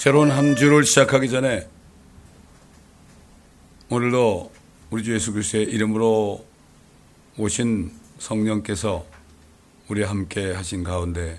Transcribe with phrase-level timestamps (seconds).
[0.00, 1.68] 새로운 한 주를 시작하기 전에
[3.90, 4.50] 오늘도
[4.88, 6.42] 우리 주 예수 그리스도의 이름으로
[7.36, 9.04] 오신 성령께서
[9.88, 11.38] 우리와 함께 하신 가운데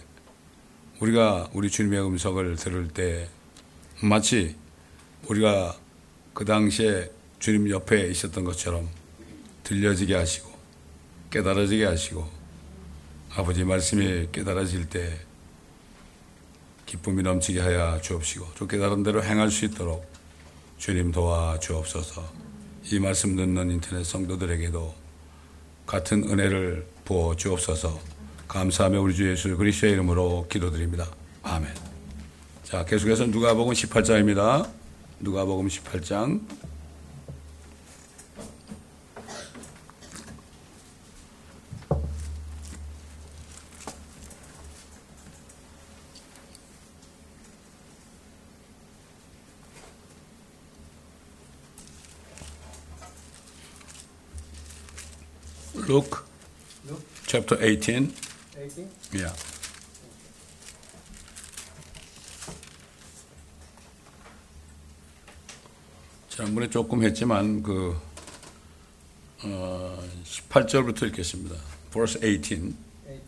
[0.99, 3.29] 우리가 우리 주님의 음성을 들을 때
[4.03, 4.55] 마치
[5.27, 5.75] 우리가
[6.35, 7.09] 그 당시에
[7.39, 8.87] 주님 옆에 있었던 것처럼
[9.63, 10.51] 들려지게 하시고
[11.31, 12.29] 깨달아지게 하시고
[13.37, 15.30] 아버지 말씀이 깨달아질 때
[16.91, 20.05] 기쁨이 넘치게 하여 주옵시고 저 깨달은 대로 행할 수 있도록
[20.77, 22.21] 주님 도와 주옵소서
[22.91, 24.93] 이 말씀 듣는 인터넷 성도들에게도
[25.87, 27.97] 같은 은혜를 부어 주옵소서
[28.49, 31.07] 감사하며 우리 주 예수 그리스도의 이름으로 기도드립니다.
[31.41, 31.73] 아멘.
[32.65, 34.69] 자, 계속해서 누가복음 18장입니다.
[35.21, 36.41] 누가복음 18장
[55.91, 56.23] Luke
[56.87, 58.13] Luke chapter 18.
[58.55, 58.87] 18.
[59.13, 59.35] Yeah.
[66.29, 67.99] 지난번에 조금 했지만 그
[69.43, 71.57] 어, 18절부터 읽겠습니다.
[71.91, 72.73] verse 18.
[73.05, 73.21] 18.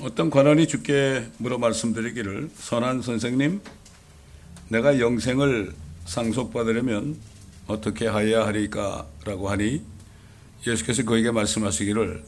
[0.00, 3.60] 어떤 관원이 주께 물어 말씀드리기를 선한 선생님
[4.72, 5.74] 내가 영생을
[6.06, 7.18] 상속받으려면
[7.66, 9.06] 어떻게 하여야 하리까?
[9.26, 9.82] 라고 하니
[10.66, 12.24] 예수께서 그에게 말씀하시기를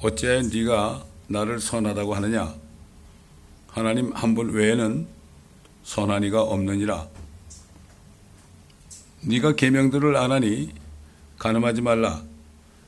[0.00, 2.54] 어찌하여 네가 나를 선하다고 하느냐?
[3.68, 5.06] 하나님 한 분 외에는
[5.84, 7.08] 선한 이가 없느니라.
[9.20, 10.72] 네가 계명들을 안 하니
[11.38, 12.22] 간음하지 말라,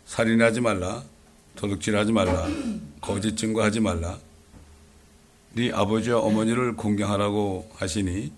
[0.07, 1.03] 살인하지 말라,
[1.57, 2.49] 도둑질하지 말라,
[3.03, 4.19] 거짓 증거하지 말라.
[5.53, 8.33] 네 아버지와 어머니를 공경하라고 하시니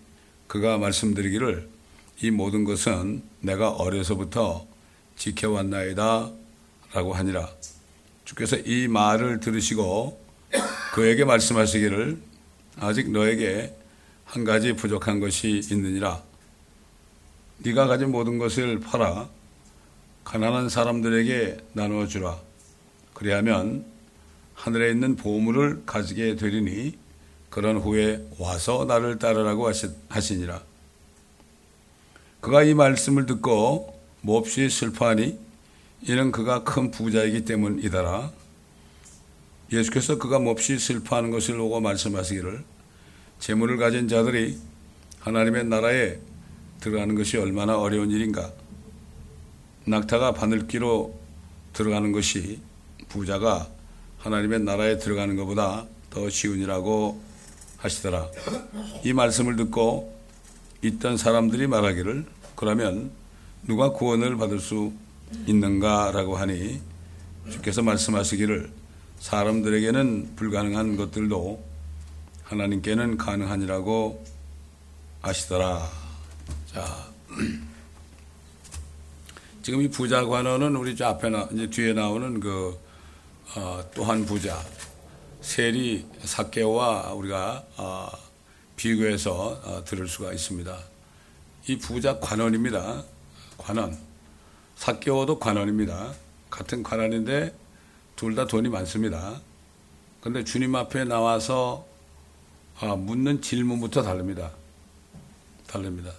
[0.51, 1.69] 그가 말씀드리기를
[2.23, 4.67] 이 모든 것은 내가 어려서부터
[5.15, 6.29] 지켜왔나이다
[6.93, 7.49] 라고 하니라.
[8.25, 10.21] 주께서 이 말을 들으시고
[10.93, 12.21] 그에게 말씀하시기를
[12.81, 13.77] 아직 너에게
[14.25, 16.21] 한 가지 부족한 것이 있느니라.
[17.59, 19.29] 네가 가진 모든 것을 팔아
[20.25, 22.37] 가난한 사람들에게 나누어 주라.
[23.15, 23.85] 그리하면
[24.55, 26.99] 하늘에 있는 보물을 가지게 되리니
[27.51, 30.63] 그런 후에 와서 나를 따르라고 하시- 하시니라.
[32.41, 35.39] 그가 이 말씀을 듣고 몹시 슬퍼하니
[36.03, 38.31] 이는 그가 큰 부자이기 때문이더라.
[39.73, 42.65] 예수께서 그가 몹시 슬퍼하는 것을 보고 말씀하시기를
[43.41, 44.59] 재물을 가진 자들이
[45.21, 46.19] 하나님의 나라에
[46.81, 48.53] 들어가는 것이 얼마나 어려운 일인가.
[49.87, 51.19] 낙타가 바늘기로
[51.73, 52.61] 들어가는 것이
[53.09, 53.69] 부자가
[54.19, 57.30] 하나님의 나라에 들어가는 것보다 더 쉬운이라고
[57.81, 58.29] 하시더라.
[59.05, 60.17] 이 말씀을 듣고
[60.83, 62.25] 있던 사람들이 말하기를
[62.55, 63.11] 그러면
[63.67, 64.93] 누가 구원을 받을 수
[65.47, 66.81] 있는가라고 하니
[67.51, 68.71] 주께서 말씀하시기를
[69.19, 71.63] 사람들에게는 불가능한 것들도
[72.45, 74.25] 하나님께는 가능하니라고
[75.23, 75.89] 하시더라.
[76.73, 77.09] 자,
[79.63, 82.79] 지금 이 부자 관원은 우리 저 앞에 나 이제 뒤에 나오는 그
[83.57, 84.59] 어, 또한 부자
[85.43, 88.09] 세리 사케와 우리가 어,
[88.77, 90.79] 비교해서 어, 들을 수가 있습니다.
[91.69, 93.05] 이 부자 관원입니다.
[93.59, 93.99] 관원.
[94.77, 96.15] 사케오도 관원입니다.
[96.51, 97.55] 같은 관원인데
[98.17, 99.41] 둘 다 돈이 많습니다.
[100.21, 101.87] 그런데 주님 앞에 나와서
[102.79, 104.51] 아, 묻는 질문부터 다릅니다.
[105.67, 106.13] 다릅니다.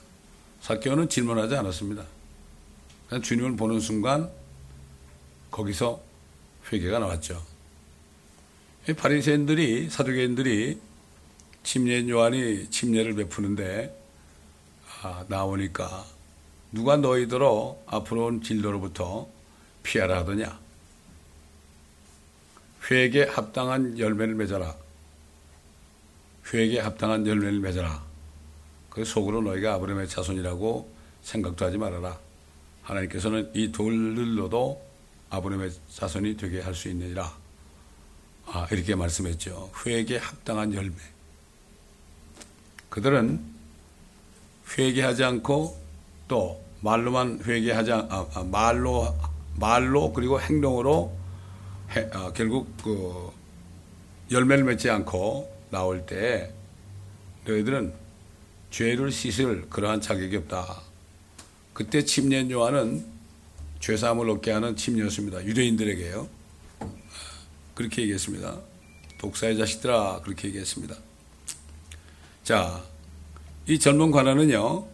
[0.61, 2.03] 사케오는 질문하지 않았습니다.
[3.23, 4.31] 주님을 보는 순간
[5.51, 6.01] 거기서
[6.71, 7.50] 회개가 나왔죠.
[8.89, 10.79] 이 바리새인들이 사두개인들이
[11.63, 13.95] 침례인 요한이 침례를 베푸는데
[15.03, 16.05] 아, 나오니까
[16.71, 19.27] 누가 너희들어 앞으로 온 진로로부터
[19.83, 20.59] 피하라 하더냐?
[22.89, 24.75] 회개 합당한 열매를 맺어라.
[26.51, 28.03] 회개 합당한 열매를 맺어라.
[28.89, 30.91] 그 속으로 너희가 아브라함의 자손이라고
[31.21, 32.19] 생각도 하지 말아라.
[32.83, 34.83] 하나님께서는 이 돌들로도
[35.29, 37.37] 아브라함의 자손이 되게 할 수 있느니라.
[38.45, 39.71] 아, 이렇게 말씀했죠.
[39.85, 40.95] 회개 합당한 열매.
[42.89, 43.39] 그들은
[44.77, 45.79] 회개하지 않고
[46.27, 49.15] 또 말로만 회개하지 않, 아, 아, 말로
[49.55, 51.15] 말로 그리고 행동으로
[51.95, 53.31] 해, 아, 결국 그
[54.31, 56.53] 열매를 맺지 않고 나올 때
[57.45, 57.93] 너희들은
[58.71, 60.81] 죄를 씻을 그러한 자격이 없다.
[61.73, 63.05] 그때 침례 요한은
[63.79, 65.43] 죄사함을 얻게 하는 침례였습니다.
[65.43, 66.40] 유대인들에게요.
[67.81, 68.59] 그렇게 얘기했습니다.
[69.17, 70.95] 독사의 자식들아 그렇게 얘기했습니다.
[72.43, 72.83] 자,
[73.67, 74.87] 이 젊은 관원은요.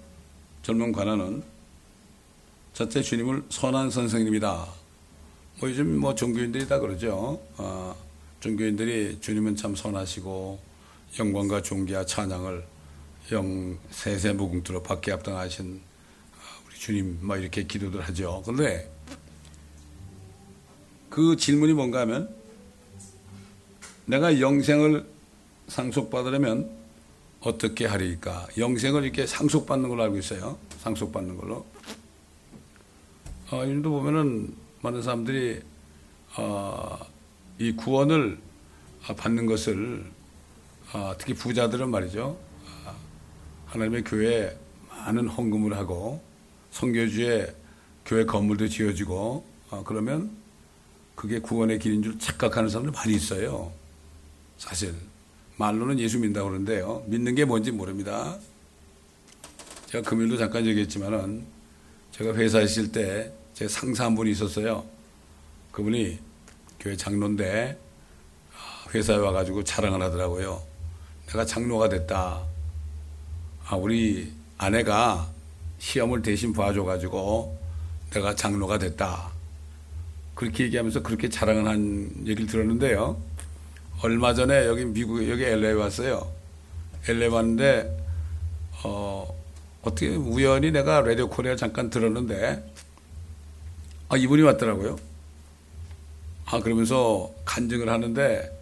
[0.63, 1.43] 젊은 관원은
[2.73, 4.67] 첫째 주님을 선한 선생님이다.
[5.59, 7.41] 뭐 요즘 뭐 종교인들이 다 그러죠.
[7.57, 7.95] 어,
[8.39, 10.59] 종교인들이 주님은 참 선하시고
[11.19, 12.65] 영광과 존귀와 찬양을
[13.33, 15.81] 영 세세 무궁투로 받게 합당하신
[16.65, 18.41] 우리 주님 뭐 이렇게 기도들 하죠.
[18.45, 18.89] 그런데
[21.09, 22.36] 그 질문이 뭔가 하면
[24.07, 25.05] 내가 영생을
[25.67, 26.69] 상속받으려면
[27.41, 28.47] 어떻게 하리까?
[28.57, 30.57] 영생을 이렇게 상속받는 걸로 알고 있어요.
[30.79, 31.65] 상속받는 걸로.
[33.51, 35.61] 어, 인도 보면은 많은 사람들이
[36.37, 36.99] 어,
[37.59, 38.39] 이 구원을
[39.17, 40.05] 받는 것을
[40.93, 42.27] 어, 특히 부자들은 말이죠.
[42.27, 42.95] 어,
[43.65, 44.57] 하나님의 교회에
[44.89, 46.21] 많은 헌금을 하고
[46.71, 47.53] 성교주에
[48.05, 50.31] 교회 건물도 지어지고 어, 그러면
[51.15, 53.73] 그게 구원의 길인 줄 착각하는 사람들 많이 있어요.
[54.57, 54.93] 사실
[55.57, 57.03] 말로는 예수 믿는다고 그러는데요.
[57.07, 58.37] 믿는 게 뭔지 모릅니다.
[59.87, 61.45] 제가 금요일도 잠깐 얘기했지만은
[62.11, 64.85] 제가 회사에 있을 때 제 상사 한 분이 있었어요.
[65.71, 66.19] 그분이
[66.79, 67.75] 교회 장로인데
[68.53, 70.61] 아, 회사에 와가지고 자랑을 하더라고요.
[71.25, 72.43] 내가 장로가 됐다.
[73.65, 75.27] 아, 우리 아내가
[75.79, 77.59] 시험을 대신 봐줘가지고
[78.11, 79.31] 내가 장로가 됐다.
[80.35, 83.19] 그렇게 얘기하면서 그렇게 자랑을 한 얘기를 들었는데요.
[84.01, 86.31] 얼마 전에 여기 미국 여기 LA 왔어요.
[87.07, 88.05] LA 왔는데
[88.83, 89.35] 어
[89.81, 92.73] 어떻게 우연히 내가 라디오 코리아 잠깐 들었는데
[94.09, 94.97] 아 이분이 왔더라고요.
[96.45, 98.55] 아 그러면서 간증을 하는데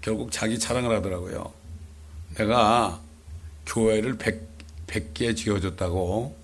[0.00, 1.52] 결국 자기 자랑을 하더라고요.
[2.34, 3.00] 내가
[3.66, 4.48] 교회를 100,
[4.88, 6.36] 100개 지어줬다고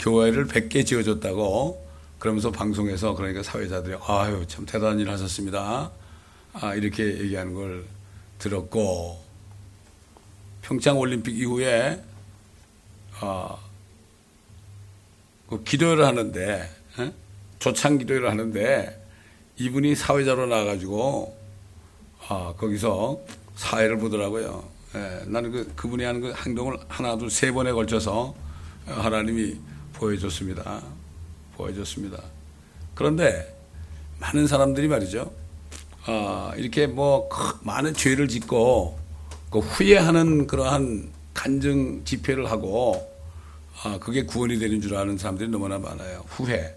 [0.00, 1.86] 교회를 100개 지어줬다고
[2.18, 5.92] 그러면서 방송에서 그러니까 사회자들이 아유 참 대단한 일 하셨습니다.
[6.54, 7.84] 아, 이렇게 얘기하는 걸
[8.38, 9.22] 들었고
[10.60, 12.02] 평창 올림픽 이후에
[13.20, 13.56] 아,
[15.48, 16.68] 그 기도를 하는데
[16.98, 17.12] 에?
[17.58, 19.02] 조창 기도를 하는데
[19.58, 21.38] 이분이 사회자로 나와가지고
[22.28, 23.20] 아, 거기서
[23.56, 24.68] 사회를 보더라고요.
[24.94, 28.34] 예, 나는 그, 그분이 하는 그 행동을 하나, 둘, 세 번에 걸쳐서
[28.86, 29.56] 하나님이
[29.94, 30.82] 보여줬습니다.
[31.56, 32.22] 보여줬습니다.
[32.94, 33.56] 그런데
[34.20, 35.41] 많은 사람들이 말이죠.
[36.04, 37.28] 아, 이렇게 뭐
[37.62, 38.98] 많은 죄를 짓고
[39.50, 43.08] 그 후회하는 그러한 간증 집회를 하고
[43.82, 46.24] 아, 그게 구원이 되는 줄 아는 사람들이 너무나 많아요.
[46.28, 46.76] 후회.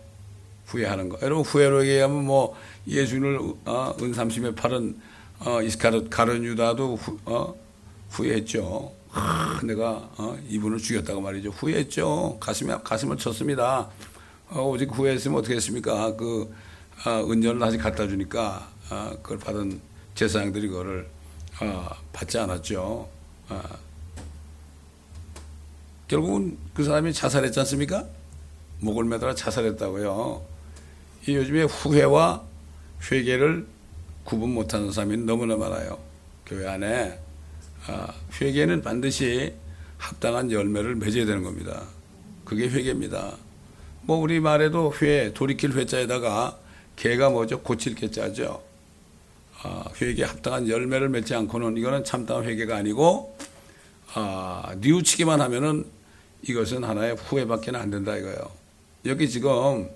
[0.65, 1.19] 후회하는 거.
[1.21, 2.55] 여러분 후회로 얘기하면 뭐
[2.87, 4.99] 예수를 어, 은삼심에 팔은
[5.39, 7.53] 어, 이스카르 가론 유다도 후, 어,
[8.09, 8.91] 후회했죠.
[9.11, 11.49] 아, 내가 어, 이분을 죽였다고 말이죠.
[11.49, 12.37] 후회했죠.
[12.39, 13.89] 가슴에 가슴을 쳤습니다.
[14.49, 16.15] 어, 오직 후회했으면 어떻게 했습니까?
[16.15, 16.53] 그
[17.05, 19.81] 어, 은전을 다시 갖다 주니까 어, 그걸 받은
[20.15, 21.07] 제사장들이 그거를
[21.61, 23.09] 어, 받지 않았죠.
[23.49, 23.61] 어.
[26.07, 28.05] 결국은 그 사람이 자살했지 않습니까?
[28.79, 30.45] 목을 매달아 자살했다고요.
[31.27, 32.43] 이 요즘에 후회와
[33.11, 33.65] 회개를
[34.23, 35.97] 구분 못하는 사람이 너무나 많아요.
[36.45, 37.19] 교회 안에
[37.87, 39.53] 아, 회개는 반드시
[39.97, 41.83] 합당한 열매를 맺어야 되는 겁니다.
[42.43, 43.37] 그게 회개입니다.
[44.03, 46.59] 뭐 우리 말에도 회 돌이킬 회자에다가
[46.95, 47.61] 개가 뭐죠?
[47.61, 48.61] 고칠 개자죠.
[49.61, 53.37] 아, 회개에 합당한 열매를 맺지 않고는 이거는 참다운 회개가 아니고
[54.13, 55.85] 아, 뉘우치기만 하면은
[56.43, 58.51] 이것은 하나의 후회밖에 안 된다 이거예요.
[59.05, 59.89] 여기 지금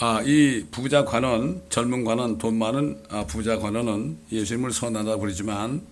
[0.00, 5.82] 아, 이 부자 관원, 젊은 관원, 돈 많은 아, 부자 관원은 예수님을 선하다 그러지만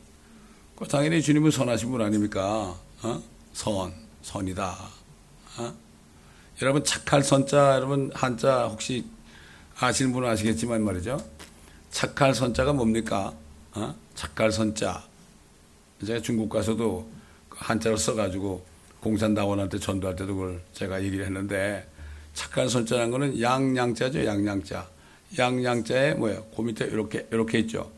[0.77, 2.77] 그 당연히 주님은 선하신 분 아닙니까?
[3.03, 3.23] 어?
[3.53, 3.93] 선,
[4.23, 4.77] 선이다.
[5.59, 5.75] 어?
[6.63, 9.05] 여러분 착할 선자, 여러분 한자 혹시
[9.79, 11.19] 아시는 분은 아시겠지만 말이죠.
[11.97, 13.33] 착할 선자가 뭡니까?
[13.73, 13.95] 어?
[14.15, 15.03] 착할 선자.
[16.05, 17.09] 제가 중국 가서도
[17.49, 18.63] 그 한자를 써가지고
[19.01, 21.89] 공산당원한테 전도할 때도 그걸 제가 얘기를 했는데
[22.35, 24.87] 착한 선자라는 거는 양양자죠, 양양자.
[25.39, 26.45] 양양자에 뭐예요?
[26.55, 27.91] 그 밑에 이렇게, 이렇게 있죠.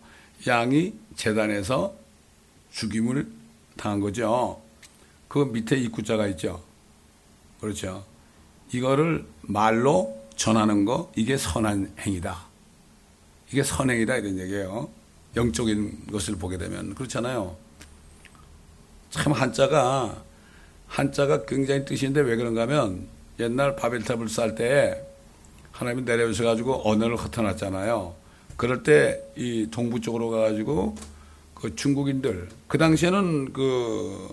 [0.46, 1.92] 양이 재단에서
[2.70, 3.26] 죽임을
[3.76, 4.62] 당한 거죠.
[5.26, 6.62] 그 밑에 입구자가 있죠.
[7.60, 8.04] 그렇죠.
[8.72, 12.47] 이거를 말로 전하는 거, 이게 선한 행위다.
[13.52, 14.88] 이게 선행이다 이런 얘기예요.
[15.36, 17.56] 영적인 것을 보게 되면 그렇잖아요.
[19.10, 20.22] 참 한자가
[20.86, 23.06] 한자가 굉장히 뜻인데 왜 그런가 하면
[23.38, 25.02] 옛날 바벨탑을 쌀때
[25.72, 28.14] 하나님이 내려오셔 가지고 언어를 흩어놨잖아요.
[28.56, 30.96] 그럴 때 이 동부 쪽으로 가 가지고
[31.54, 34.28] 그 중국인들 그 당시에는 그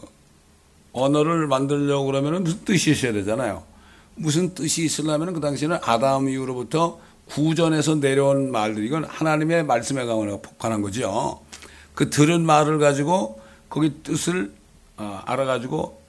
[0.94, 3.64] 언어를 만들려고 그러면 무슨 뜻이 있어야 되잖아요.
[4.16, 10.06] 무슨 뜻이 있으려면 그 당시에는 아담 이후로부터 구전에서 내려온 말들이 이건 하나님의 말씀에
[10.58, 11.42] 관한 거죠.
[11.94, 14.54] 그 들은 말을 가지고 거기 뜻을
[14.98, 16.02] 어, 알아가지고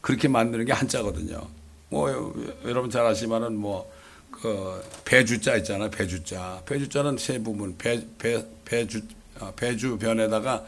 [0.00, 1.46] 그렇게 만드는 게 한자거든요.
[1.88, 2.34] 뭐
[2.64, 3.98] 여러분 잘 아시지만은 뭐
[4.40, 5.90] 그 배주자 있잖아요.
[5.90, 6.62] 배주자.
[6.64, 7.76] 배주자는 세 부분.
[7.76, 9.02] 배, 배, 배주
[9.40, 10.64] 어, 배주 변에다가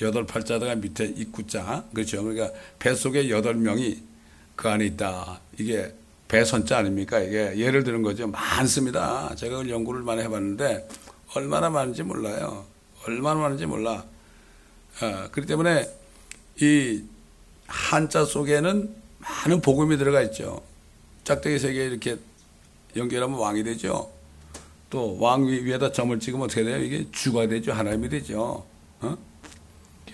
[0.00, 1.84] 여덟 팔자다가 밑에 입구자.
[1.92, 2.22] 그렇죠.
[2.22, 4.02] 그러니까 배 속에 여덟 명이
[4.54, 5.40] 그 안에 있다.
[5.58, 5.92] 이게
[6.34, 7.18] 배선자 아닙니까?
[7.18, 8.28] 이게 예를 드는 거죠.
[8.28, 9.34] 많습니다.
[9.34, 10.86] 제가 연구를 많이 해봤는데
[11.34, 12.64] 얼마나 많은지 몰라요.
[13.04, 14.04] 얼마나 많은지 몰라.
[15.02, 15.90] 어, 그렇기 때문에
[16.60, 17.02] 이
[17.66, 20.62] 한자 속에는 많은 복음이 들어가 있죠.
[21.24, 22.16] 짝대기 세개 이렇게
[22.94, 24.12] 연결하면 왕이 되죠.
[24.88, 26.78] 또 왕 위에다 점을 찍으면 어떻게 돼요?
[26.78, 27.72] 이게 주가 되죠.
[27.72, 28.64] 하나님이 되죠.
[29.00, 29.16] 어?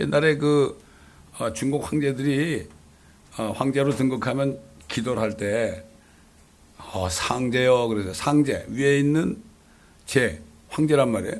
[0.00, 0.80] 옛날에 그
[1.38, 2.68] 어, 중국 황제들이
[3.36, 4.58] 어, 황제로 등극하면
[4.88, 5.84] 기도를 할 때
[6.96, 7.88] 어, 상제요.
[7.88, 9.36] 그래서 상제 위에 있는
[10.06, 11.34] 제 황제란 말이에요.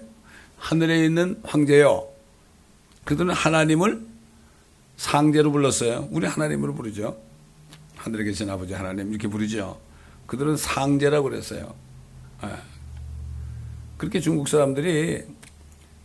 [0.59, 2.07] 하늘에 있는 황제요.
[3.05, 4.05] 그들은 하나님을
[4.99, 6.09] 상제로 불렀어요.
[6.11, 7.17] 우리 하나님으로 부르죠.
[7.97, 9.81] 하늘에 계신 아버지 하나님 이렇게 부르죠.
[10.27, 11.75] 그들은 상제라고 그랬어요.
[12.43, 12.51] 네.
[13.97, 15.23] 그렇게 중국 사람들이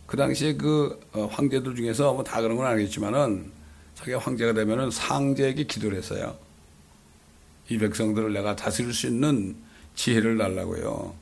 [0.06, 3.50] 그 당시에 그 어, 황제들 중에서 뭐 다 그런 건 아니겠지만은
[3.96, 6.36] 자기가 황제가 되면은 상제에게 기도를 했어요.
[7.68, 9.56] 이 백성들을 내가 다스릴 수 있는
[9.94, 11.14] 지혜를 달라고요.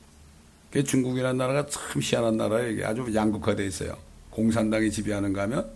[0.85, 2.87] 중국이라는 나라가 참 희한한 나라예요.
[2.87, 3.97] 아주 양극화되어 있어요.
[4.29, 5.69] 공산당이 지배하는가 하면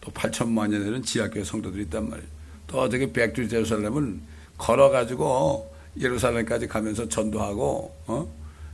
[0.00, 2.28] 또 8천만 년 되는 지하교회 성도들이 있단 말이에요.
[2.68, 4.20] 또 저기 백두 제루살렘은
[4.56, 8.32] 걸어가지고 예루살렘까지 가면서 전도하고, 어?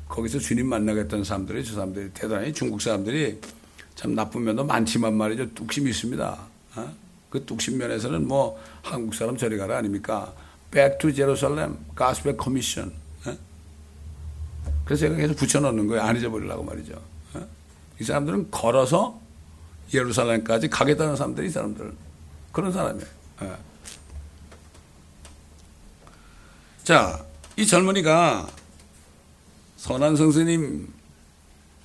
[0.09, 3.41] 거기서 주님 만나겠다는 사람들이 저 사람들이 대단히 중국 사람들이
[3.95, 5.55] 참 나쁜 면도 많지만 말이죠.
[5.55, 6.39] 뚝심이 있습니다.
[6.77, 6.95] 어?
[7.31, 10.33] 그 뚝심 면에서는 뭐 한국 사람 저리 가라 아닙니까?
[10.75, 12.93] Back to Jerusalem, Gospel Commission.
[13.25, 13.37] 어?
[14.85, 16.03] 그래서 제가 계속 붙여놓는 거예요.
[16.03, 17.01] 안 잊어버리려고 말이죠.
[17.35, 17.47] 어?
[18.01, 19.21] 이 사람들은 걸어서
[19.95, 21.93] 예루살렘까지 가겠다는 사람들이 이 사람들.
[22.51, 23.07] 그런 사람이에요.
[23.43, 23.53] 예.
[26.83, 27.25] 자,
[27.57, 28.49] 이 젊은이가
[29.77, 30.93] 선한 성스님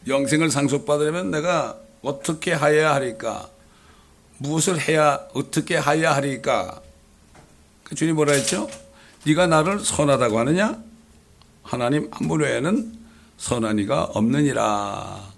[0.07, 3.49] 영생을 상속받으려면 내가 어떻게 하여야 하리까?
[4.39, 6.81] 무엇을 해야 어떻게 하여야 하리까?
[7.89, 8.69] 그 주님 뭐라 했죠?
[9.25, 10.81] 네가 나를 선하다고 하느냐?
[11.63, 12.97] 하나님 한 분 외에는
[13.37, 15.29] 선한 이가 없느니라.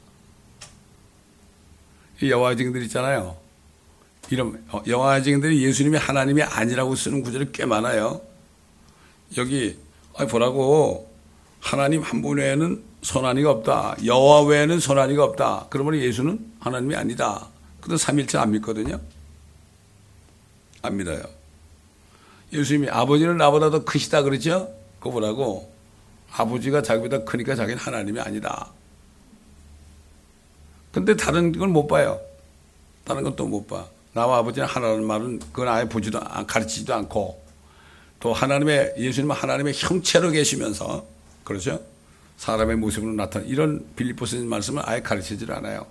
[2.21, 3.37] 여호와 증인들 있잖아요.
[4.29, 8.21] 이런 어, 여호와 증인들이 예수님이 하나님이 아니라고 쓰는 구절이 꽤 많아요.
[9.37, 9.77] 여기
[10.29, 11.09] 보라고
[11.59, 13.95] 하나님 한 분 외에는 선한 이가 없다.
[14.05, 15.67] 여호와 외에는 선한 이가 없다.
[15.69, 17.47] 그러면 예수는 하나님이 아니다.
[17.81, 18.99] 그도 삼일체 안 믿거든요.
[20.83, 21.23] 안 믿어요.
[22.51, 24.73] 예수님이 아버지는 나보다 더 크시다 그러죠?
[24.99, 25.71] 그거 보라고
[26.31, 28.71] 아버지가 자기보다 크니까 자기는 하나님이 아니다.
[30.91, 32.19] 근데 다른 걸 못 봐요.
[33.05, 33.85] 다른 건 또 못 봐.
[34.13, 37.41] 나와 아버지는 하나라는 말은 그건 아예 보지도 가르치지도 않고
[38.19, 41.05] 또 하나님의 예수님은 하나님의 형체로 계시면서
[41.45, 41.81] 그렇죠?
[42.37, 45.85] 사람의 모습으로 나타나 이런 빌리포스의 말씀을 아예 가르치질 않아요.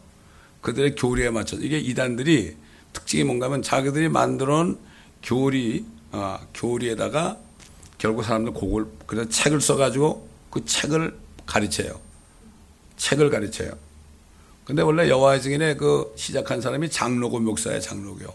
[0.60, 2.56] 그들의 교리에 맞춰 이게 이단들이
[2.92, 4.78] 특징이 뭔가 하면 자기들이 만들어 놓은
[5.22, 7.38] 교리 어, 교리에다가
[7.98, 12.00] 결국 사람들 그걸 그래서 책을 써가지고 그 책을 가르쳐요.
[12.96, 13.72] 책을 가르쳐요.
[14.64, 18.26] 근데 원래 여호와의 증인의 그 시작한 사람이 장로고 목사예요, 장로교.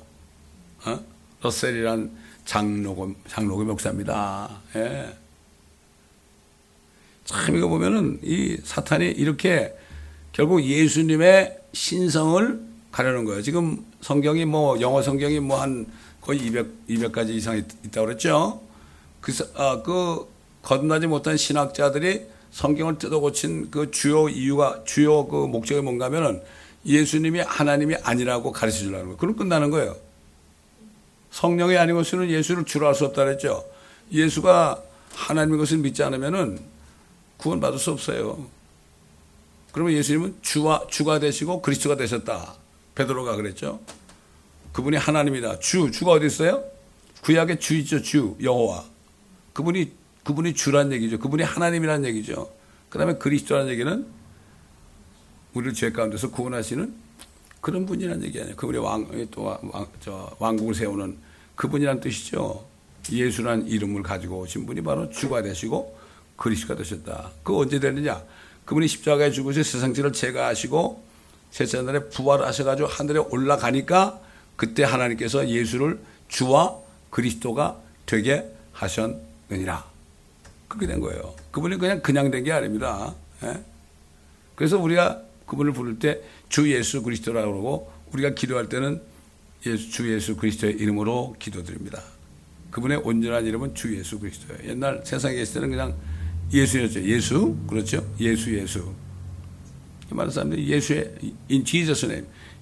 [0.86, 1.00] 어?
[1.42, 2.12] 러셀이란
[2.46, 4.62] 장로고, 장로교 목사입니다.
[4.76, 5.18] 예.
[7.26, 9.74] 참 이거 보면은 이 사탄이 이렇게
[10.32, 12.60] 결국 예수님의 신성을
[12.92, 13.42] 가려는 거예요.
[13.42, 15.88] 지금 성경이 뭐 영어 성경이 뭐한
[16.26, 18.62] 거의 200, 200가지 이상 있다고 그랬죠.
[19.22, 20.28] 그, 아, 그
[20.64, 26.42] 거듭나지 못한 신학자들이 성경을 뜯어 고친 그 주요 이유가 주요 그 목적이 뭔가 하면은
[26.86, 29.18] 예수님이 하나님이 아니라고 가르쳐 주려는 거예요.
[29.18, 29.96] 그럼 끝나는 거예요.
[31.32, 33.64] 성령이 아닌 것은 예수를 주로 할 수 없다 그랬죠.
[34.12, 34.82] 예수가
[35.14, 36.60] 하나님의 것을 믿지 않으면은
[37.38, 38.48] 구원받을 수 없어요.
[39.72, 42.56] 그러면 예수님은 주와 주가 되시고 그리스도가 되셨다.
[42.96, 43.82] 베드로가 그랬죠.
[44.76, 45.60] 그분이 하나님이다.
[45.60, 46.62] 주 주가 어디 있어요?
[47.22, 48.02] 구약의 주 있죠.
[48.02, 48.84] 주 여호와.
[49.54, 49.94] 그분이
[50.26, 51.18] 그분이 주란 얘기죠.
[51.18, 52.52] 그분이 하나님이란 얘기죠.
[52.90, 54.06] 그 다음에 그리스도라는 얘기는
[55.54, 56.94] 우리를 죄 가운데서 구원하시는
[57.62, 58.58] 그런 분이란 얘기 아니에요.
[58.58, 61.20] 그분이 왕, 또 왕, 저, 왕국을 세우는
[61.56, 62.66] 그분이란 뜻이죠.
[63.10, 65.98] 예수란 이름을 가지고 오신 분이 바로 주가 되시고
[66.36, 67.32] 그리스도가 되셨다.
[67.44, 68.22] 그 언제 되느냐?
[68.66, 71.02] 그분이 십자가에 죽으셔 세상지를 제거하시고
[71.52, 76.78] 셋째 날에 부활하셔가지고 하늘에 올라가니까 그때 하나님께서 예수를 주와
[77.10, 79.86] 그리스도가 되게 하셨느니라.
[80.68, 81.36] 그렇게 된 거예요.
[81.52, 83.14] 그분이 그냥 그냥 된 게 아닙니다.
[83.44, 83.64] 예?
[84.56, 89.02] 그래서 우리가 그분을 부를 때 주 예수 그리스도라고 그러고 우리가 기도할 때는
[89.66, 92.02] 예수, 주 예수 그리스도의 이름으로 기도드립니다.
[92.72, 94.70] 그분의 온전한 이름은 주 예수 그리스도예요.
[94.72, 95.96] 옛날 세상에 계실 때는 그냥
[96.54, 97.04] 예수였죠.
[97.04, 98.06] 예수 그렇죠.
[98.20, 98.94] 예수 예수.
[100.12, 101.16] 많은 사람들이 예수의
[101.50, 102.06] in Jesus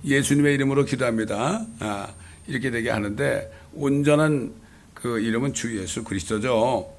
[0.05, 1.65] 예수님의 이름으로 기도합니다.
[1.79, 2.13] 아,
[2.47, 4.53] 이렇게 되게 하는데 온전한
[4.93, 6.93] 그 이름은 주 예수 그리스도죠.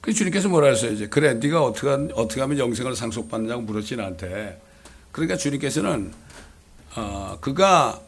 [0.00, 0.92] 그 주님께서 뭐라 했어요?
[0.92, 4.60] 이제 그래, 네가 어떻게 어떻게 하면 영생을 상속받느냐고 물었지 나한테.
[5.12, 6.12] 그러니까 주님께서는
[6.96, 8.00] 어, 그가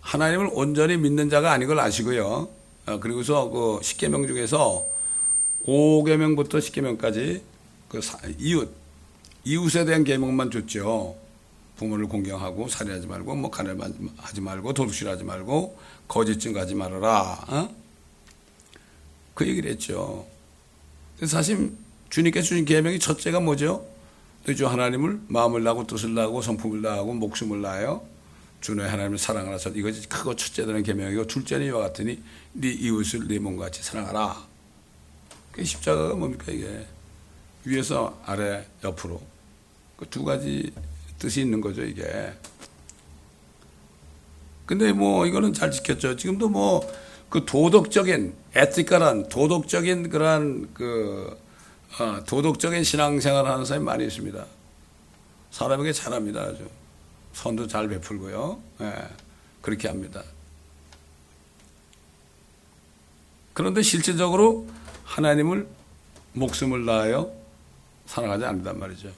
[0.00, 2.48] 하나님을 온전히 믿는 자가 아닌 걸 아시고요.
[2.86, 4.86] 어, 그리고서 그 십계명 중에서
[5.66, 7.42] 5계명부터 10계명까지
[7.88, 8.72] 그 사, 이웃
[9.46, 11.16] 이웃에 대한 계명만 줬죠.
[11.76, 17.44] 부모를 공경하고 살인하지 말고 뭐 가늠하지 말고 도둑질하지 말고 거짓 증가하지 말아라.
[17.46, 17.74] 어?
[19.34, 20.26] 그 얘기를 했죠.
[21.24, 21.72] 사실
[22.10, 23.86] 주님께 주신 계명이 첫째가 뭐죠?
[24.56, 28.04] 주 하나님을 마음을 나고 뜻을 나고 성품을 나고 목숨을 나요.
[28.60, 32.20] 주의 하나님을 사랑하라서 이것이 크고 첫째되는 계명이고 둘째는 이와 같으니
[32.52, 34.44] 네 이웃을 네 몸같이 사랑하라.
[35.52, 36.84] 그 십자가가 뭡니까 이게
[37.64, 39.35] 위에서 아래 옆으로
[39.96, 40.72] 그 두 가지
[41.18, 42.32] 뜻이 있는 거죠 이게.
[44.66, 46.16] 근데 뭐 이거는 잘 지켰죠.
[46.16, 51.38] 지금도 뭐 그 도덕적인 에티컬한 도덕적인 그러한 그
[51.98, 54.44] 어, 도덕적인 신앙생활을 하는 사람이 많이 있습니다.
[55.50, 56.68] 사람에게 잘합니다 아주
[57.32, 58.60] 선도 잘 베풀고요.
[58.82, 59.08] 예,
[59.60, 60.22] 그렇게 합니다.
[63.52, 64.66] 그런데 실제적으로
[65.04, 65.66] 하나님을
[66.34, 67.32] 목숨을 다하여
[68.06, 69.10] 사랑하지 않는단 말이죠.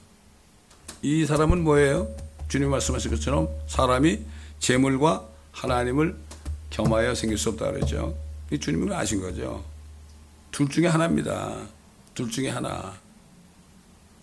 [1.01, 2.13] 이 사람은 뭐예요?
[2.49, 4.19] 주님 말씀하신 것처럼 사람이
[4.59, 6.15] 재물과 하나님을
[6.69, 8.15] 겸하여 생길 수 없다 그러죠.
[8.51, 9.63] 이 주님은 아신 거죠.
[10.51, 11.67] 둘 중에 하나입니다.
[12.13, 12.93] 둘 중에 하나.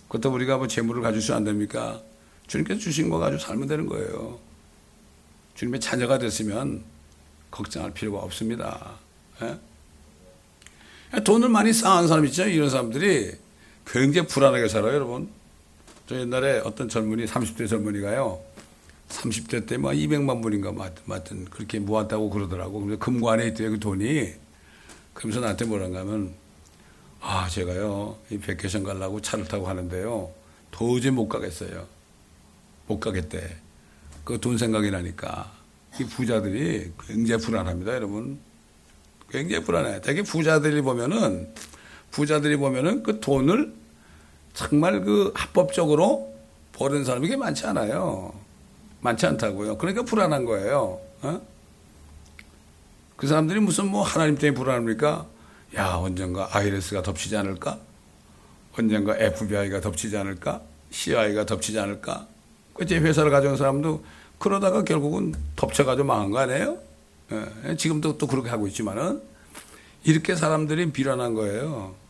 [0.09, 2.01] 그렇다고 우리가 뭐 재물을 수안 됩니까?
[2.47, 4.39] 주님께서 주신 거 가지고 살면 되는 거예요.
[5.55, 6.85] 주님의 자녀가 됐으면
[7.51, 8.99] 걱정할 필요가 없습니다.
[9.43, 9.59] 예?
[11.23, 12.47] 돈을 많이 쌓은 사람 있죠?
[12.47, 13.33] 이런 사람들이
[13.87, 15.31] 굉장히 불안하게 살아요, 여러분.
[16.07, 18.41] 저 옛날에 어떤 젊은이, 30대 젊은이가요,
[19.09, 20.73] 30대 때뭐 200만 불인가
[21.05, 22.81] 맞든 그렇게 모았다고 그러더라고.
[22.81, 24.33] 그래서 금관에 있대요, 그 돈이.
[25.15, 26.33] 그러면서 나한테 뭐란가 하면,
[27.21, 30.31] 아, 제가요, 이 백화점 가려고 차를 타고 하는데요,
[30.71, 31.87] 도저히 못 가겠어요.
[32.87, 33.57] 못 가겠대.
[34.25, 35.53] 그 돈 생각이 나니까.
[36.01, 38.39] 이 부자들이 굉장히 불안합니다, 여러분.
[39.31, 40.03] 굉장히 불안해.
[40.03, 41.53] 되게 부자들이 보면은,
[42.13, 43.73] 부자들이 보면은 그 돈을
[44.57, 46.35] 정말 그 합법적으로
[46.73, 48.33] 버는 사람이 게 많지 않아요.
[49.03, 49.77] 많지 않다고요.
[49.77, 50.99] 그러니까 불안한 거예요.
[51.21, 51.41] 어?
[53.17, 55.27] 그 사람들이 무슨 뭐 하나님 때문에 불안합니까?
[55.77, 57.79] 야, 언젠가 IRS가 덮치지 않을까?
[58.79, 60.63] 언젠가 FBI가 덮치지 않을까?
[60.91, 62.27] CIA가 덮치지 않을까?
[62.73, 64.05] 그제 회사를 가져온 사람도
[64.39, 66.79] 그러다가 결국은 덮쳐가지고 망한 거 아니에요?
[67.33, 69.21] 예, 지금도 또 그렇게 하고 있지만은
[70.05, 72.06] 이렇게 사람들이 비난한 거예요.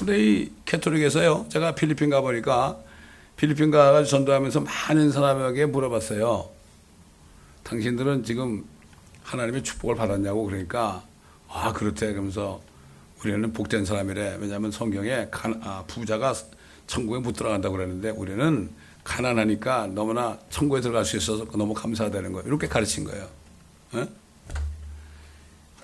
[0.00, 2.78] 근데 이 캐톨릭에서요, 제가 필리핀 가보니까
[3.36, 6.48] 필리핀 가가 전도하면서 많은 사람에게 물어봤어요.
[7.64, 8.64] 당신들은 지금
[9.22, 11.04] 하나님의 축복을 받았냐고 그러니까
[11.48, 12.12] 아 그렇대.
[12.12, 12.62] 그러면서
[13.22, 14.38] 우리는 복된 사람이래.
[14.40, 16.32] 왜냐하면 성경에 간, 아, 부자가
[16.86, 18.70] 천국에 못 들어간다고 그랬는데 우리는
[19.04, 22.48] 가난하니까 너무나 천국에 들어갈 수 있어서 너무 감사하다는 거예요.
[22.48, 23.28] 이렇게 가르친 거예요.
[23.96, 24.08] 에?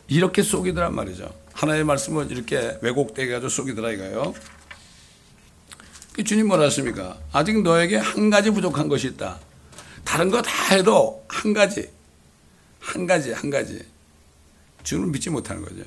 [0.09, 4.35] 이렇게 속이더란 말이죠 하나의 말씀을 이렇게 왜곡되게 가지고 속이더라 이거예요
[6.13, 9.41] 그 주님 뭐라 했습니까 아직 너에게 한 가지 부족한 것이 있다
[10.05, 11.91] 다른 거 다 해도 한 가지
[12.81, 13.85] 한 가지 한 가지
[14.85, 15.83] 주님을 믿지 못하는 거죠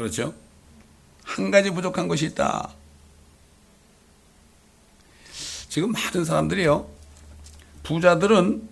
[0.00, 0.34] 그렇죠?
[1.24, 2.70] 한 가지 부족한 것이 있다.
[5.68, 6.88] 지금 많은 사람들이요.
[7.82, 8.68] 부자들은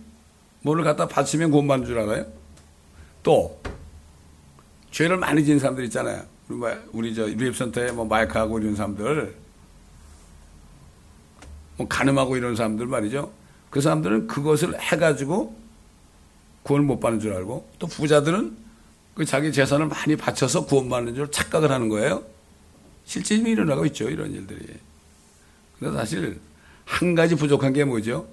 [0.61, 2.25] 뭐를 갖다 바치면 받는 줄 알아요?
[3.21, 3.61] 또
[4.91, 6.23] 죄를 많이 지은 사람들 있잖아요.
[6.47, 9.35] 우리, 뭐, 우리 저 리앱센터에 뭐 마이크하고 이런 사람들
[11.77, 13.31] 뭐 가늠하고 이런 사람들 말이죠.
[13.69, 15.55] 그 사람들은 그것을 해가지고
[16.63, 18.57] 구원을 못 받는 줄 알고 또 부자들은
[19.13, 22.23] 그 자기 재산을 많이 바쳐서 구원받는 줄 착각을 하는 거예요.
[23.05, 24.09] 실제 일어나고 있죠.
[24.09, 24.65] 이런 일들이.
[25.79, 26.39] 근데 사실
[26.85, 28.27] 한 가지 부족한 게 뭐죠?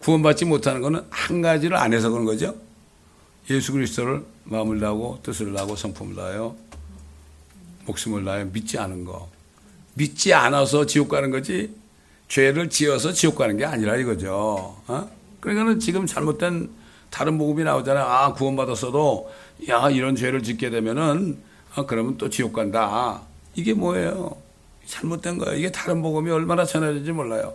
[0.00, 2.54] 구원받지 못하는 것은 한 가지를 안 해서 그런 거죠.
[3.48, 6.54] 예수 그리스도를 마음을 다하고 뜻을 다하고 성품을 다하여
[7.86, 9.28] 목숨을 다하여 믿지 않은 거.
[9.94, 11.74] 믿지 않아서 지옥 가는 거지
[12.28, 14.76] 죄를 지어서 지옥 가는 게 아니라 이거죠.
[14.86, 15.10] 어?
[15.40, 16.70] 그러니까는 지금 잘못된
[17.10, 18.04] 다른 복음이 나오잖아요.
[18.04, 19.30] 아, 구원받았어도,
[19.68, 21.38] 야, 이런 죄를 짓게 되면은,
[21.74, 23.22] 어, 그러면 또 지옥 간다.
[23.56, 24.36] 이게 뭐예요?
[24.86, 25.58] 잘못된 거예요.
[25.58, 27.52] 이게 다른 복음이 얼마나 전해질지 몰라요.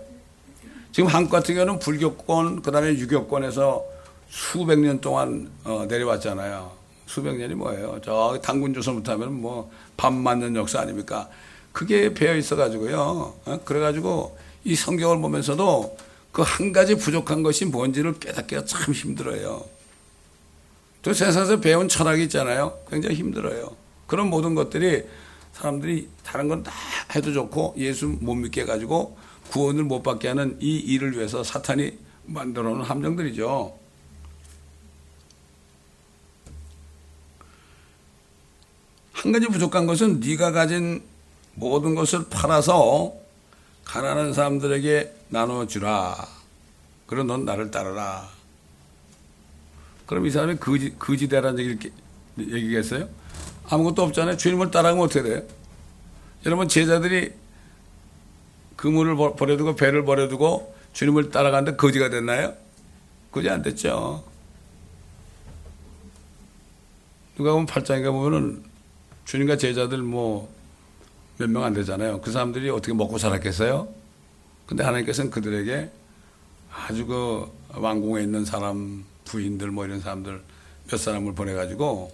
[0.92, 3.84] 지금 한국 같은 경우는 불교권, 그 다음에 유교권에서
[4.30, 6.85] 수백 년 동안 어, 내려왔잖아요.
[7.06, 8.00] 수백 년이 뭐예요?
[8.04, 11.30] 저 당군 조선부터 하면 뭐 밥 맞는 역사 아닙니까?
[11.72, 13.34] 그게 배어 있어가지고요.
[13.46, 13.60] 어?
[13.64, 15.98] 그래가지고 이 성경을 보면서도
[16.34, 19.64] 그 한 가지 부족한 것이 뭔지를 깨닫기가 참 힘들어요.
[21.02, 22.78] 또 세상에서 배운 철학이 있잖아요.
[22.90, 23.76] 굉장히 힘들어요.
[24.08, 25.04] 그런 모든 것들이
[25.54, 26.74] 사람들이 다른 건 다
[27.16, 29.18] 해도 좋고 예수 못 믿게 해가지고
[29.52, 33.78] 구원을 못 받게 하는 이 일을 위해서 사탄이 만들어 놓은 함정들이죠.
[39.26, 41.02] 한 가지 부족한 것은 네가 가진
[41.56, 43.16] 모든 것을 팔아서
[43.84, 46.28] 가난한 사람들에게 나눠주라.
[47.08, 48.30] 그럼 넌 나를 따르라.
[50.06, 51.92] 그럼 이 사람이 거지, 거지대라는 얘기를
[52.38, 53.10] 얘기겠어요?
[53.68, 54.38] 아무것도 없잖아요.
[54.38, 55.42] 주님을 따라가면 어떻게 돼요?
[56.46, 57.34] 여러분, 제자들이
[58.76, 62.54] 그물을 버려두고 배를 버려두고 주님을 따라가는데 거지가 됐나요?
[63.32, 64.24] 거지 안 됐죠.
[67.38, 68.75] 누가 보면 팔장에 보면은
[69.26, 70.50] 주님과 제자들 뭐
[71.38, 72.22] 몇 명 안 되잖아요.
[72.22, 73.90] 그 사람들이 어떻게 먹고 살았겠어요?
[74.66, 75.92] 근데 하나님께서는 그들에게
[76.74, 80.42] 아주 그 왕궁에 있는 사람, 부인들 뭐 이런 사람들
[80.90, 82.10] 몇 사람을 보내가지고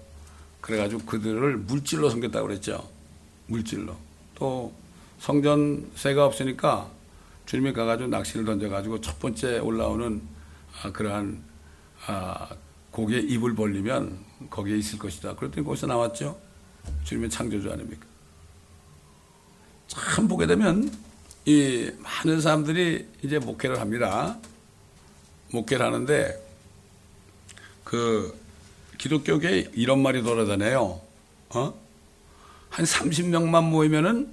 [0.60, 2.88] 그래가지고 그들을 물질로 섬겼다고 그랬죠.
[3.48, 3.96] 물질로.
[4.36, 4.74] 또
[5.20, 6.90] 성전 세가 없으니까
[7.46, 10.22] 주님이 가가지고 낚시를 던져가지고 첫 번째 올라오는
[10.82, 11.44] 아, 그러한
[12.08, 12.50] 아,
[12.90, 14.18] 고기에 입을 벌리면
[14.50, 15.36] 거기에 있을 것이다.
[15.36, 16.40] 그랬더니 거기서 나왔죠.
[17.04, 18.06] 주님의 창조주 아닙니까?
[19.88, 20.92] 참 보게 되면
[21.46, 24.38] 이 많은 사람들이 이제 목회를 합니다.
[25.52, 26.52] 목회를 하는데
[27.84, 28.40] 그
[28.98, 31.02] 기독교계 이런 말이 돌아다녀요.
[31.50, 31.82] 어?
[32.70, 34.32] 한 30명만 모이면은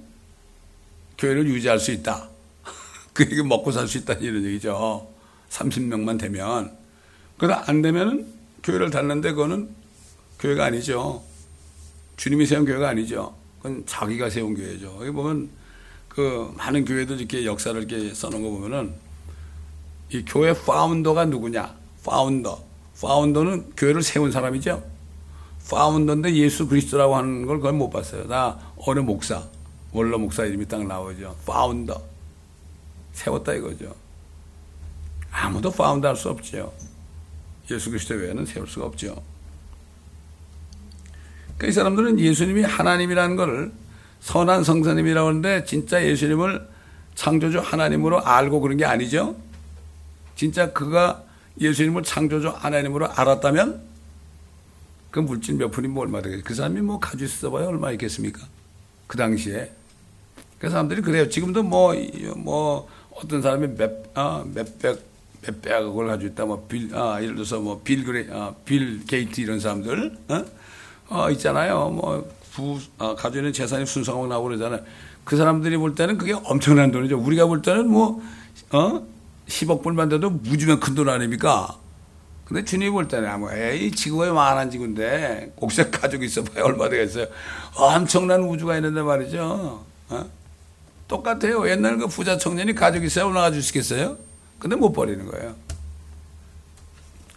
[1.17, 2.29] 교회를 유지할 수 있다.
[3.13, 5.11] 그 얘기 먹고 살 수 있다 이런 얘기죠.
[5.49, 6.77] 30명만 되면.
[7.37, 8.27] 그러다 안 되면은
[8.63, 9.69] 교회를 닫는데 그거는
[10.39, 11.23] 교회가 아니죠.
[12.19, 13.33] 주님이 세운 교회가 아니죠.
[13.61, 14.97] 그건 자기가 세운 교회죠.
[14.99, 15.49] 여기 보면
[16.09, 18.93] 그 많은 교회들 이렇게 역사를 이렇게 써놓은 거 보면은
[20.11, 21.73] 이 교회 파운더가 누구냐?
[22.03, 22.61] 파운더.
[22.99, 24.83] 파운더는 교회를 세운 사람이죠.
[25.69, 28.27] 파운더인데 예수 그리스도라고 하는 걸 거의 못 봤어요.
[28.27, 29.41] 나 어느 목사,
[29.93, 31.37] 원로 목사 이름이 딱 나오죠.
[31.45, 32.01] 파운더.
[33.13, 33.95] 세웠다 이거죠.
[35.31, 36.73] 아무도 파운더 할 수 없죠.
[37.71, 39.23] 예수 그리스도 외에는 세울 수가 없죠.
[41.59, 43.71] 그러니까 이 사람들은 예수님이 하나님이라는 것을
[44.21, 46.67] 선한 성사님이라고 하는데 진짜 예수님을
[47.15, 49.35] 창조주 하나님으로 알고 그런 게 아니죠.
[50.35, 51.23] 진짜 그가
[51.59, 53.81] 예수님을 창조주 하나님으로 알았다면
[55.11, 56.43] 그 물질 몇 푼이 뭐 얼마 되겠어요.
[56.45, 58.47] 그 사람이 뭐 가지고 있어봐야 얼마 있겠습니까?
[59.07, 59.69] 그 당시에.
[60.59, 61.27] 그 사람들이 그래요.
[61.27, 61.93] 지금도 뭐,
[62.37, 65.01] 뭐, 어떤 사람이 몇, 아, 몇백,
[65.41, 66.45] 몇백억을 가지고 있다.
[66.45, 70.45] 뭐, 빌, 아, 예를 들어서 뭐, 빌, 그레, 아, 빌 게이트 이런 사람들, 어?
[71.09, 71.89] 어, 있잖아요.
[71.89, 74.81] 뭐, 부, 아, 가지고 있는 재산이 순수하고 나오고 그러잖아요.
[75.23, 77.19] 그 사람들이 볼 때는 그게 엄청난 돈이죠.
[77.19, 78.21] 우리가 볼 때는 뭐,
[78.71, 79.03] 어?
[79.47, 81.75] 10억 불만 돼도 무지면 큰 돈 아닙니까?
[82.45, 87.27] 근데 주님이 볼 때는 아무 에이 지구에 만한 지구인데 곡색 가지고 있어봐야 얼마 되겠어요.
[87.75, 89.83] 엄청난 우주가 있는데 말이죠.
[90.09, 90.25] 어?
[91.07, 91.67] 똑같아요.
[91.69, 94.17] 옛날 그 부자 청년이 가지고 있어야 올라가 주시겠어요?
[94.57, 95.55] 근데 못 버리는 거예요.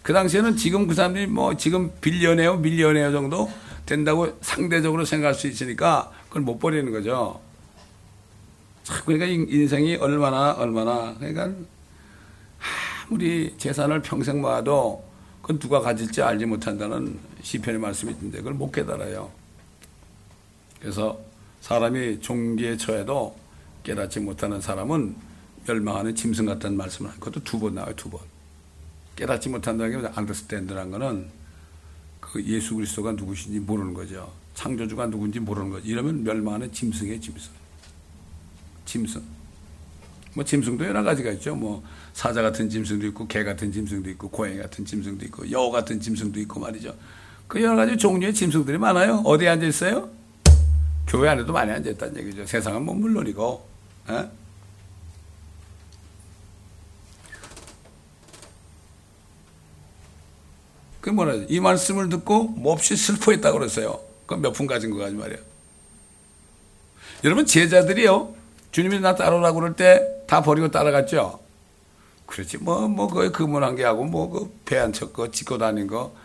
[0.03, 3.49] 그 당시에는 지금 그 사람들이 뭐 지금 빌리언에어 밀리언에어 정도
[3.85, 7.39] 된다고 상대적으로 생각할 수 있으니까 그걸 못 버리는 거죠.
[9.05, 11.51] 그러니까 인생이 얼마나 얼마나 그러니까
[13.07, 15.03] 아무리 재산을 평생 모아도
[15.41, 19.31] 그건 누가 가질지 알지 못한다는 시편의 말씀이 있는데 그걸 못 깨달아요.
[20.81, 21.17] 그래서
[21.61, 23.37] 사람이 종기에 처해도
[23.83, 25.15] 깨닫지 못하는 사람은
[25.65, 28.19] 멸망하는 짐승 같다는 말씀을 한 것도 두 번 나와요, 두 번.
[29.15, 31.27] 깨닫지 못한다는 게 understand라는 거는
[32.19, 34.31] 그 예수 그리스도가 누구신지 모르는 거죠.
[34.53, 35.87] 창조주가 누군지 모르는 거죠.
[35.87, 37.51] 이러면 멸망하는 짐승의 짐승.
[38.85, 39.21] 짐승.
[40.35, 41.55] 뭐 짐승도 여러 가지가 있죠.
[41.55, 45.99] 뭐 사자 같은 짐승도 있고 개 같은 짐승도 있고 고양이 같은 짐승도 있고 여우 같은
[45.99, 46.95] 짐승도 있고 말이죠.
[47.47, 49.21] 그 여러 가지 종류의 짐승들이 많아요.
[49.25, 50.09] 어디에 앉아 있어요?
[51.05, 52.45] 교회 안에도 많이 앉아 있다는 얘기죠.
[52.45, 53.67] 세상은 뭐 물론이고.
[54.09, 54.29] 에?
[61.03, 63.99] 그 뭐라 이 말씀을 듣고 몹시 슬퍼했다고 그랬어요.
[64.25, 65.37] 그몇푼 가진 거 가지 말이야.
[67.25, 68.33] 여러분 제자들이요.
[68.71, 71.41] 주님이 나 따라오라고 그럴 때 다 버리고 따라갔죠.
[72.25, 76.15] 그렇지 뭐뭐 거의 그물한 개 하고 뭐 그 배한 척거 짓고 다닌 거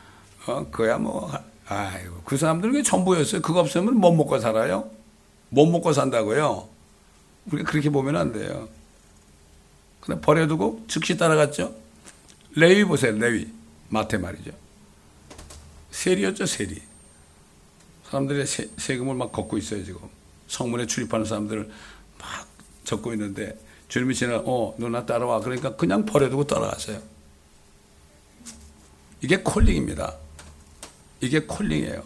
[0.46, 1.30] 어, 그야 뭐
[1.66, 3.42] 아이고, 그 사람들은 게 전부였어요.
[3.42, 4.88] 그거 없으면 못 먹고 살아요?
[5.50, 6.68] 못 먹고 산다고요?
[7.50, 8.68] 우리가 그렇게 보면 안 돼요.
[10.00, 11.74] 그냥 버려두고 즉시 따라갔죠?
[12.54, 13.48] 레위 보세요, 레위.
[13.90, 14.52] 마태 말이죠.
[15.98, 16.80] 세리였죠, 세리.
[18.04, 20.00] 사람들이 세, 세금을 막 걷고 있어요, 지금.
[20.46, 21.68] 성문에 출입하는 사람들을
[22.18, 22.48] 막
[22.84, 23.58] 적고 있는데,
[23.88, 25.40] 주님이 지나, 어, 누나 따라와.
[25.40, 27.02] 그러니까 그냥 버려두고 따라갔어요.
[29.20, 30.14] 이게 콜링입니다.
[31.20, 32.04] 이게 콜링이에요.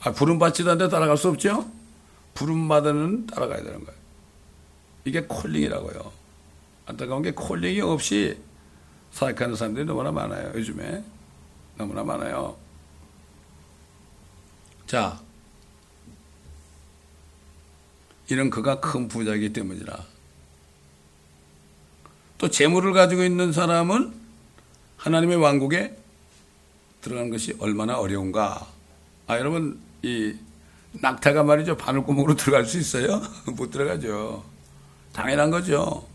[0.00, 1.70] 아, 부름 받지도 않는데 따라갈 수 없죠?
[2.34, 3.98] 부름 받으는 따라가야 되는 거예요.
[5.06, 6.12] 이게 콜링이라고요.
[6.84, 8.38] 안타까운 게 콜링이 없이
[9.12, 10.52] 사역하는 사람들이 너무나 많아요.
[10.54, 11.02] 요즘에.
[11.78, 12.65] 너무나 많아요.
[14.86, 15.20] 자,
[18.28, 20.04] 이런 그가 큰 부자이기 때문이라.
[22.38, 24.14] 또 재물을 가지고 있는 사람은
[24.96, 25.96] 하나님의 왕국에
[27.00, 28.66] 들어가는 것이 얼마나 어려운가.
[29.26, 30.34] 아, 여러분, 이
[30.92, 31.76] 낙타가 말이죠.
[31.76, 33.22] 바늘구멍으로 들어갈 수 있어요?
[33.56, 34.44] 못 들어가죠.
[35.12, 36.06] 당연한 거죠.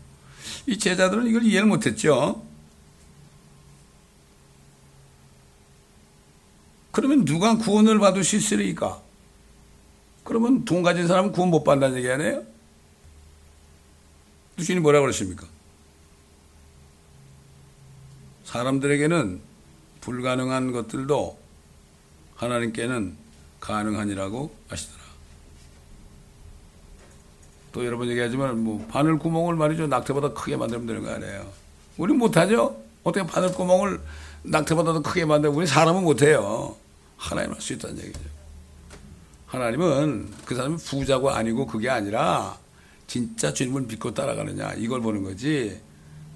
[0.66, 2.42] 이 제자들은 이걸 이해를 못했죠.
[6.92, 9.00] 그러면 누가 구원을 받을 수 있으리까?
[10.24, 12.44] 그러면 돈 가진 사람은 구원 못 받는다는 얘기 아니에요?
[14.58, 15.46] 주님이 뭐라고 그러십니까?
[18.44, 19.40] 사람들에게는
[20.02, 21.38] 불가능한 것들도
[22.36, 23.16] 하나님께는
[23.60, 25.02] 가능하니라고 하시더라.
[27.72, 31.50] 또 여러분 얘기하지만 뭐 바늘 구멍을 말이죠 낙태보다 크게 만들면 되는 거 아니에요.
[31.96, 32.82] 우리 못하죠?
[33.02, 34.00] 어떻게 바늘 구멍을
[34.42, 36.76] 낙태보다 더 크게 만들고 우리 사람은 못해요.
[37.22, 38.18] 하나님 할수 있다는 얘기죠.
[39.46, 42.58] 하나님은 그 사람이 부자가 아니고 그게 아니라
[43.06, 45.80] 진짜 주님을 믿고 따라가느냐 이걸 보는 거지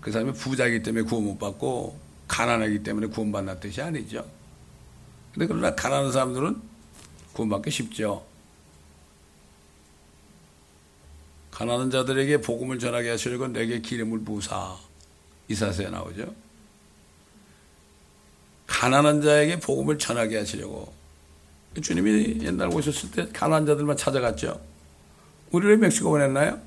[0.00, 4.24] 그 사람이 부자이기 때문에 구원 못 받고 가난하기 때문에 구원받는 뜻이 아니죠.
[5.32, 6.62] 근데 그러나 가난한 사람들은
[7.32, 8.24] 구원받기 쉽죠.
[11.50, 14.76] 가난한 자들에게 복음을 전하게 하시려고 내게 기름을 부사
[15.48, 16.45] 이사서에 나오죠.
[18.66, 20.92] 가난한 자에게 복음을 전하게 하시려고
[21.80, 24.60] 주님이 옛날 오셨을 때 가난한 자들만 찾아갔죠.
[25.52, 26.60] 우리를 멕시코 보냈나요?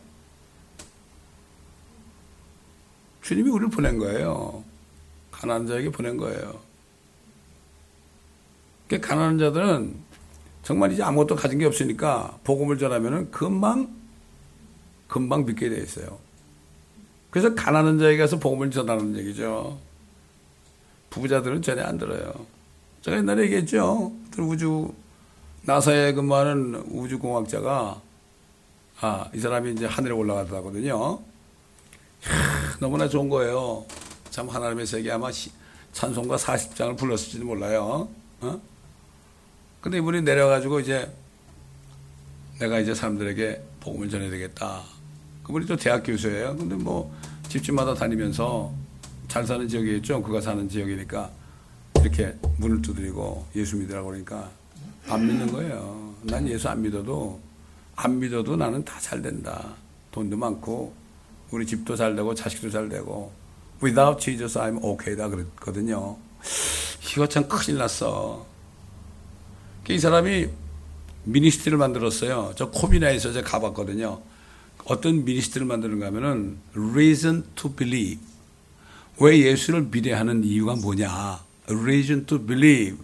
[3.22, 4.64] 주님이 우리를 보낸 거예요.
[5.32, 6.60] 가난한 자에게 보낸 거예요.
[8.88, 9.96] 그 가난한 자들은
[10.64, 13.96] 정말 이제 아무것도 가진 게 없으니까 복음을 전하면은 금방
[15.08, 16.20] 금방 믿게 돼 있어요.
[17.30, 19.80] 그래서 가난한 자에게 가서 복음을 전하는 얘기죠.
[21.10, 22.34] 부자들은 전혀 안 들어요.
[23.02, 24.12] 제가 옛날에 얘기했죠.
[24.38, 24.94] 우주
[25.64, 28.02] 나사에 근무하는 우주공학자가
[29.02, 31.20] 아, 이 사람이 이제 하늘에 올라가더라거든요.
[32.80, 33.86] 너무나 좋은 거예요.
[34.30, 35.30] 참 하나님의 세계 아마
[35.94, 38.10] 찬송가 40장을 불렀을지도 몰라요.
[38.42, 38.62] 어?
[39.82, 41.12] 근데 이분이 내려가지고 이제
[42.60, 44.84] 내가 이제 사람들에게 복음을 전해야 되겠다.
[45.44, 46.58] 그분이 또 대학 교수예요.
[46.58, 47.14] 근데 뭐
[47.48, 48.74] 집집마다 다니면서
[49.30, 50.22] 잘 사는 지역이겠죠.
[50.24, 51.32] 그가 사는 지역이니까
[52.02, 54.50] 이렇게 문을 두드리고 예수 믿으라고 그러니까
[55.08, 56.16] 안 믿는 거예요.
[56.24, 57.40] 난 예수 안 믿어도
[57.96, 59.76] 안 믿어도 나는 다 잘 된다.
[60.12, 60.94] 돈도 많고
[61.52, 63.32] 우리 집도 잘 되고 자식도 잘 되고
[63.82, 66.18] Without Jesus I'm okay다 그랬거든요.
[67.12, 68.46] 이거 참 큰일 났어.
[69.90, 70.48] 이 사람이
[71.24, 72.54] 미니스트를 만들었어요.
[72.56, 74.22] 저 코비나에서 제가 가봤거든요.
[74.86, 78.20] 어떤 미니스트를 만드는가 하면은 reason to believe.
[79.22, 81.44] 왜 예수를 믿어하는 이유가 뭐냐.
[81.68, 82.98] reason to believe.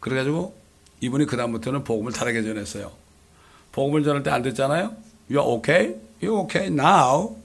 [0.00, 0.54] 그래가지고
[1.00, 2.92] 이분이 그 다음부터는 복음을 다르게 전했어요.
[3.72, 4.94] 복음을 전할 때 안 됐잖아요.
[5.30, 5.96] You're okay?
[6.20, 7.36] You're okay now.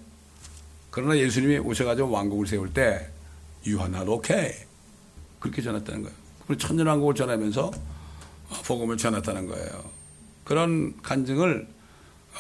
[0.92, 3.10] 그러나 예수님이 오셔가지고 왕국을 세울 때
[3.66, 4.54] You are not okay.
[5.40, 6.58] 그렇게 전했다는 거예요.
[6.58, 7.72] 천년왕국을 전하면서
[8.66, 9.84] 복음을 전했다는 거예요.
[10.44, 11.68] 그런 간증을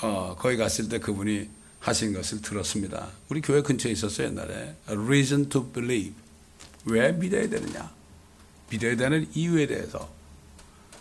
[0.01, 3.07] 어, 거기 갔을 때 그분이 하신 것을 들었습니다.
[3.29, 4.75] 우리 교회 근처에 있었어요 옛날에.
[4.89, 6.13] A reason to believe.
[6.85, 7.91] 왜 믿어야 되느냐?
[8.69, 10.09] 믿어야 되는 이유에 대해서.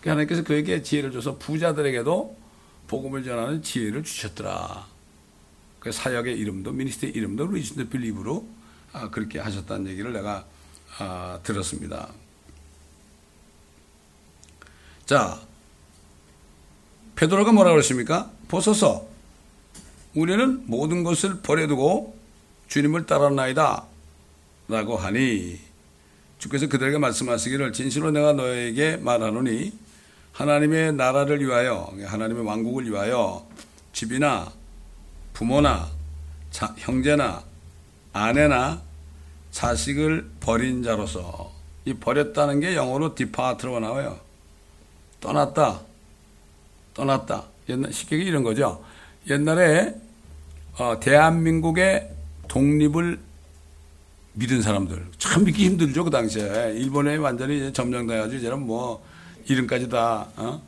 [0.05, 2.37] 하나님께서 그에게 지혜를 줘서 부자들에게도
[2.87, 4.87] 복음을 전하는 지혜를 주셨더라.
[5.81, 8.49] 그 사역의 이름도 미니스트의 이름도 reason to believe로
[8.93, 10.47] 아, 그렇게 하셨다는 얘기를 내가
[10.99, 12.13] 아, 들었습니다.
[15.05, 15.41] 자,
[17.17, 18.31] 베드로가 뭐라 그러십니까?
[18.49, 19.09] 보소서
[20.17, 22.17] 우리는 모든 것을 버려두고
[22.69, 23.85] 주님을 따라나이다
[24.67, 25.61] 라고 하니
[26.39, 29.73] 주께서 그들에게 말씀하시기를 진실로 내가 너에게 말하노니
[30.33, 33.47] 하나님의 나라를 위하여 하나님의 왕국을 위하여
[33.93, 34.51] 집이나
[35.35, 35.89] 부모나
[36.51, 37.45] 자, 형제나
[38.15, 38.81] 아내나
[39.51, 41.53] 자식을 버린 자로서
[41.85, 44.19] 이 버렸다는 게 영어로 디파트로 나와요.
[45.21, 45.81] 떠났다.
[46.95, 47.45] 떠났다.
[47.69, 48.83] 옛날 쉽게 이런 거죠.
[49.29, 49.95] 옛날에
[50.79, 52.11] 어, 대한민국의
[52.49, 53.19] 독립을
[54.35, 55.07] 믿은 사람들.
[55.19, 56.75] 참 믿기 힘들죠 그 당시에.
[56.77, 59.03] 일본에 완전히 점령돼가지고 이제는 뭐
[59.49, 60.61] 이름까지 다 어?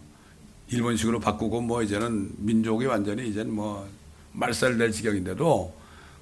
[0.71, 3.87] 일본식으로 바꾸고 뭐 이제는 민족이 완전히 이제는 뭐
[4.33, 5.75] 말살될 지경인데도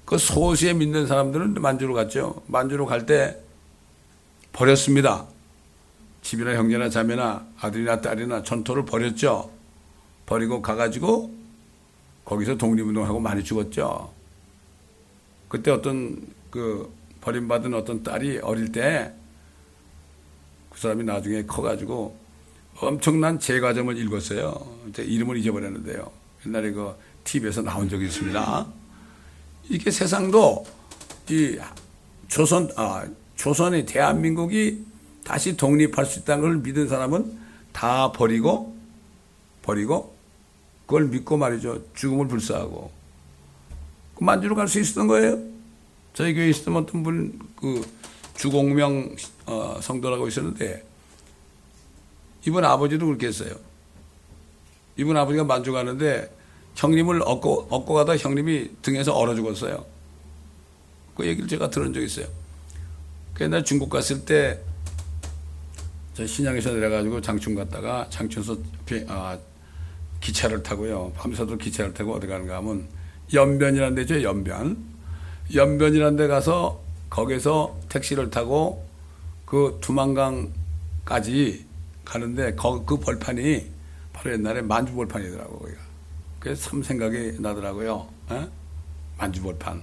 [0.03, 2.41] 그 소수에 믿는 사람들은 만주로 갔죠.
[2.47, 3.37] 만주로 갈 때
[4.51, 5.25] 버렸습니다.
[6.21, 9.49] 집이나 형제나 자매나 아들이나 딸이나 전토를 버렸죠.
[10.25, 11.36] 버리고 가가지고
[12.27, 14.13] 거기서 독립운동하고 많이 죽었죠
[15.49, 19.17] 그때 어떤 그 버림받은 어떤 딸이 어릴 때
[20.77, 22.15] 그 사람이 나중에 커가지고
[22.79, 24.53] 엄청난 제과점을 읽었어요.
[24.95, 26.11] 이름을 잊어버렸는데요.
[26.45, 28.67] 옛날에 그 TV에서 나온 적이 있습니다.
[29.69, 30.63] 이게 세상도
[31.31, 31.57] 이
[32.27, 34.85] 조선, 아, 조선이 대한민국이
[35.23, 37.39] 다시 독립할 수 있다는 걸 믿은 사람은
[37.73, 38.77] 다 버리고,
[39.63, 40.15] 버리고,
[40.87, 41.83] 그걸 믿고 말이죠.
[41.93, 42.89] 죽음을 불사하고.
[44.15, 45.37] 그 만주로 갈 수 있었던 거예요.
[46.13, 47.85] 저희 교회에 있었던 어떤 분, 그,
[48.35, 50.83] 주공명 어, 성도라고 있었는데,
[52.47, 53.53] 이분 아버지도 그렇게 했어요.
[54.95, 56.33] 이분 아버지가 만족하는데,
[56.75, 59.85] 형님을 얻고, 얻고 가다 형님이 등에서 얼어 죽었어요.
[61.15, 62.27] 그 얘기를 제가 들은 적이 있어요.
[63.33, 64.59] 그 옛날 중국 갔을 때,
[66.13, 68.57] 저 신양에서 내려가지고 장춘 갔다가 장춘에서
[69.07, 69.37] 아,
[70.21, 71.11] 기차를 타고요.
[71.15, 72.87] 밤새도록 기차를 타고 어디 가는가 하면
[73.33, 74.77] 연변이라는 데죠, 연변.
[75.53, 78.85] 연변이라는 데 가서 거기서 택시를 타고
[79.45, 81.65] 그 두만강까지
[82.03, 83.71] 가는데 그 벌판이
[84.13, 85.73] 바로 옛날에 만주벌판이더라고요.
[86.39, 88.07] 그래서 참 생각이 나더라고요.
[88.31, 88.47] 에?
[89.17, 89.81] 만주벌판.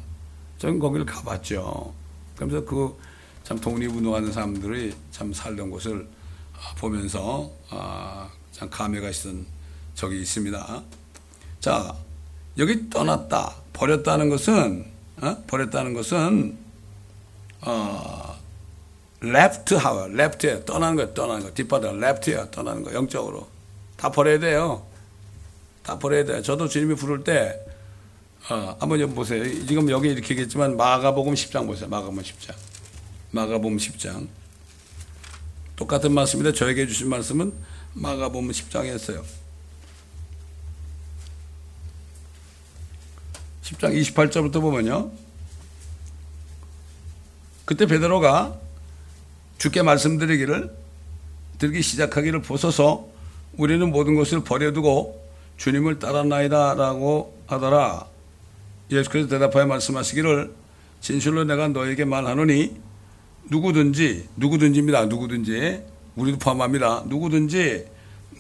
[0.58, 1.92] 저는 거기를 가봤죠.
[2.36, 6.08] 그러면서 그 참 독립운동하는 사람들이 참 살던 곳을
[6.54, 9.44] 아, 보면서 아, 참 감회가 있었던
[9.94, 10.82] 적이 있습니다.
[11.60, 11.94] 자,
[12.58, 14.86] 여기 떠났다, 버렸다는 것은
[15.20, 15.36] 어?
[15.46, 16.58] 버렸다는 것은
[17.62, 18.36] 어,
[19.22, 21.54] left 하워, left에 떠나는 거야, 떠나는 거.
[21.54, 22.92] 뒷바다 left야, 떠나는 거.
[22.92, 23.48] 영적으로
[23.96, 24.86] 다 버려야 돼요.
[25.82, 26.42] 다 버려야 돼요.
[26.42, 27.58] 저도 주님이 부를 때
[28.50, 29.42] 어, 한번 좀 보세요.
[29.66, 31.88] 지금 여기 이렇게 얘기했지만 마가복음 10장 보세요.
[31.88, 32.54] 마가복음 10장.
[33.30, 34.28] 마가복음 10장.
[35.76, 37.52] 똑같은 말씀인데 저에게 주신 말씀은
[37.94, 39.43] 마가복음 10장이었어요.
[43.64, 45.10] 10장 28절부터 보면요.
[47.64, 48.58] 그때 베드로가
[49.56, 50.70] 주께 말씀드리기를
[51.58, 53.08] 들기 시작하기를 보소서
[53.56, 55.24] 우리는 모든 것을 버려두고
[55.56, 58.06] 주님을 따랐나이다라고 하더라.
[58.90, 60.52] 예수께서 대답하여 말씀하시기를
[61.00, 62.76] 진실로 내가 너에게 말하노니
[63.50, 65.06] 누구든지 누구든지입니다.
[65.06, 65.82] 누구든지
[66.16, 67.04] 우리도 포함합니다.
[67.06, 67.86] 누구든지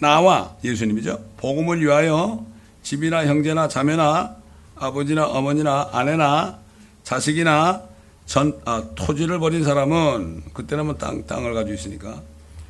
[0.00, 1.24] 나와 예수님이죠.
[1.38, 2.44] 복음을 위하여
[2.82, 4.43] 집이나 형제나 자매나
[4.76, 6.58] 아버지나 어머니나 아내나
[7.02, 7.82] 자식이나
[8.26, 12.22] 전, 아, 토지를 버린 사람은 그때는 뭐 땅, 땅을 가지고 있으니까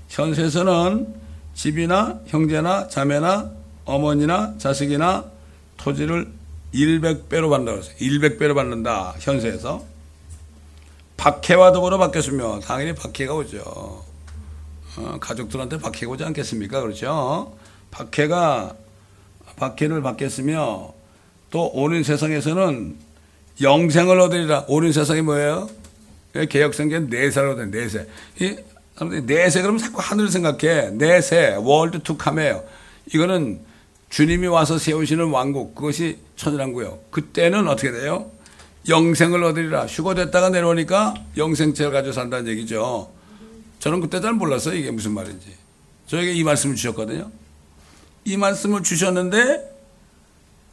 [0.09, 1.15] 현세에서는
[1.55, 3.51] 집이나 형제나 자매나
[3.85, 5.25] 어머니나 자식이나
[5.77, 6.31] 토지를
[6.75, 7.95] 100배로 받는다 그랬어요.
[7.97, 9.15] 100배로 받는다.
[9.21, 9.85] 현세에서.
[11.17, 14.05] 박해와 더불어 받겠으며 당연히 박해가 오죠.
[14.97, 16.81] 어, 가족들한테 박해가 오지 않겠습니까?
[16.81, 17.57] 그렇죠?
[17.91, 18.75] 박해가
[19.57, 20.93] 박해를 받겠으며
[21.51, 22.97] 또 오는 세상에서는
[23.61, 24.65] 영생을 얻으리라.
[24.69, 25.69] 오는 세상이 뭐예요?
[26.49, 28.07] 개혁성경 내세라고 돼, 내세.
[28.41, 28.57] 이,
[29.25, 30.91] 내세 그러면 자꾸 하늘을 생각해.
[30.91, 32.65] 내세, world to come이에요.
[33.13, 33.61] 이거는
[34.11, 36.99] 주님이 와서 세우시는 왕국, 그것이 천년왕국이에요.
[37.11, 38.31] 그때는 어떻게 돼요?
[38.89, 39.87] 영생을 얻으리라.
[39.87, 43.11] 휴거됐다가 내려오니까 영생체를 가지고 산다는 얘기죠.
[43.79, 44.77] 저는 그때 잘 몰랐어요.
[44.77, 45.47] 이게 무슨 말인지.
[46.07, 47.31] 저에게 이 말씀을 주셨거든요.
[48.25, 49.74] 이 말씀을 주셨는데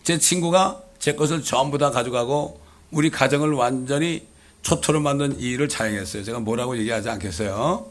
[0.03, 2.59] 제 친구가 제 것을 전부 다 가져가고
[2.91, 4.27] 우리 가정을 완전히
[4.61, 6.23] 초토로 만든 이 일을 자행했어요.
[6.23, 7.89] 제가 뭐라고 얘기하지 않겠어요.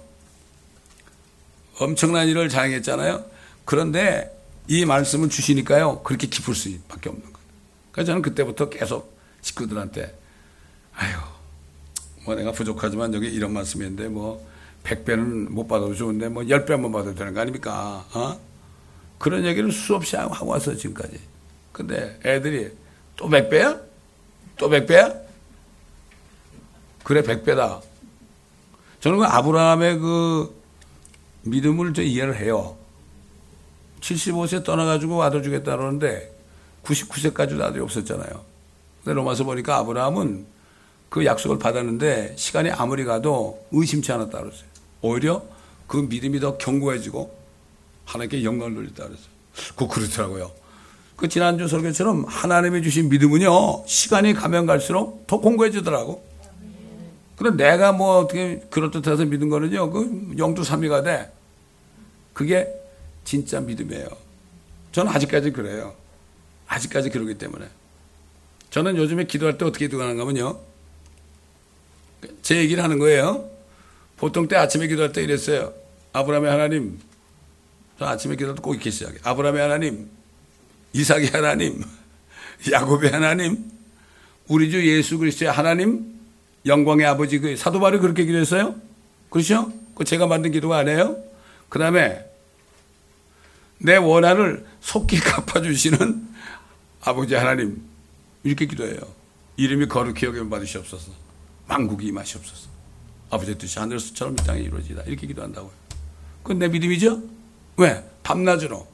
[1.78, 3.24] 엄청난 일을 자행했잖아요.
[3.64, 4.36] 그런데
[4.68, 6.02] 이 말씀을 주시니까요.
[6.02, 7.38] 그렇게 기쁠 수밖에 없는 거예요.
[7.92, 10.16] 그래서 저는 그때부터 계속 식구들한테
[10.94, 11.16] 아유
[12.24, 14.46] 뭐 내가 부족하지만 여기 이런 말씀인데 뭐
[14.84, 18.04] 100배는 못 받아도 좋은데 뭐 10배만 받아도 되는 거 아닙니까?
[18.12, 18.38] 어?
[19.18, 21.18] 그런 얘기를 수없이 하고 왔어요 지금까지.
[21.72, 22.70] 근데 애들이
[23.16, 23.80] 또 100배야?
[24.56, 25.20] 또 100배야?
[27.04, 27.80] 그래 100배다.
[29.00, 30.60] 저는 그 아브라함의 그
[31.42, 32.76] 믿음을 저 이해를 해요.
[34.00, 36.34] 75세 떠나가지고 아들 주겠다 그러는데
[36.84, 38.44] 99세까지도 아들이 없었잖아요.
[39.02, 40.46] 근데 로마서 보니까 아브라함은
[41.08, 44.68] 그 약속을 받았는데 시간이 아무리 가도 의심치 않았다 그랬어요.
[45.02, 45.42] 오히려
[45.86, 47.36] 그 믿음이 더 견고해지고
[48.04, 49.30] 하나님께 영광을 돌렸다 그랬어요.
[49.76, 50.52] 그 그렇더라고요.
[51.20, 56.24] 그 지난주 설교처럼 하나님이 주신 믿음은요 시간이 가면 갈수록 더 공고해지더라고.
[57.36, 61.30] 그럼 내가 뭐 어떻게 그렇듯해서 믿은 거는요 그 영두삼위가 돼.
[62.32, 62.68] 그게
[63.24, 64.08] 진짜 믿음이에요.
[64.92, 65.94] 저는 아직까지 그래요.
[66.66, 67.66] 아직까지 그러기 때문에.
[68.70, 70.58] 저는 요즘에 기도할 때 어떻게 기도하는가 하면요.
[72.40, 73.50] 제 얘기를 하는 거예요.
[74.16, 75.74] 보통 때 아침에 기도할 때 이랬어요.
[76.14, 76.98] 아브라함의 하나님.
[77.98, 79.18] 저 아침에 기도할 때 꼭 이렇게 시작해.
[79.22, 80.19] 아브라함의 하나님.
[80.92, 81.82] 이삭의 하나님.
[82.70, 83.70] 야곱의 하나님.
[84.48, 86.18] 우리 주 예수 그리스도의 하나님.
[86.66, 88.74] 영광의 아버지 그 사도 바울이 그렇게 기도했어요?
[89.30, 89.72] 그렇죠?
[89.94, 91.16] 그 제가 만든 기도가 아니에요?
[91.68, 92.24] 그 다음에
[93.78, 96.28] 내 원한을 속히 갚아 주시는
[97.02, 97.82] 아버지 하나님
[98.42, 98.98] 이렇게 기도해요.
[99.56, 101.12] 이름이 거룩히 여김 받으시옵소서.
[101.66, 102.68] 만국이 임하시옵소서.
[103.30, 105.02] 아버지의 뜻이 하늘에서처럼 이 땅에 이루어지다.
[105.02, 105.72] 이렇게 기도한다고요.
[106.42, 107.22] 그건 내 믿음이죠?
[107.76, 108.04] 왜?
[108.22, 108.86] 밤낮으로.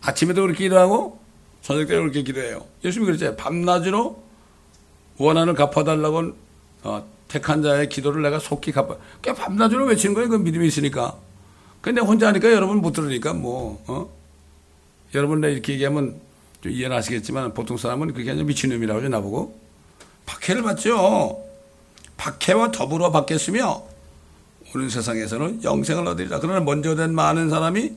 [0.00, 1.18] 아침에도 그렇게 기도하고
[1.62, 2.64] 저녁 때도 그렇게 기도해요.
[2.84, 3.36] 예수님이 그랬잖아요.
[3.36, 4.22] 밤낮으로
[5.18, 6.32] 원한을 갚아달라고
[6.84, 8.96] 어, 택한 자의 기도를 내가 속히 갚아.
[9.20, 10.28] 그냥 밤낮으로 외치는 거예요.
[10.28, 11.16] 그 믿음이 있으니까.
[11.80, 14.08] 근데 혼자 하니까 여러분 못 들으니까 뭐, 어?
[15.14, 16.20] 여러분 내 이렇게 얘기하면
[16.60, 19.58] 좀 이해는 하시겠지만 보통 사람은 그게 아니라 미친놈이라고 하죠, 나보고.
[20.26, 21.42] 박해를 받죠.
[22.16, 23.82] 박해와 더불어 받겠으며
[24.74, 26.40] 오는 세상에서는 영생을 얻으리라.
[26.40, 27.92] 그러나 먼저 된 많은 사람이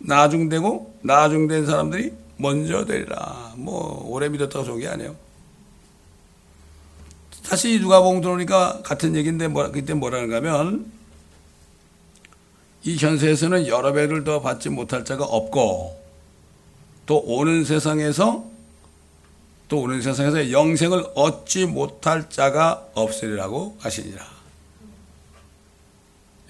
[0.00, 3.54] 나중되고 나중된 사람들이 먼저 되리라.
[3.56, 5.14] 뭐 오래 믿었다고 좋은 게 아니에요.
[7.44, 10.90] 다시 누가복음 들어오니까 같은 얘기인데 뭐, 그때 뭐라는가 하면
[12.82, 16.00] 이 현세에서는 여러 배를 더 받지 못할 자가 없고
[17.06, 18.48] 또 오는 세상에서
[19.68, 24.24] 또 오는 세상에서 영생을 얻지 못할 자가 없으리라고 하시니라.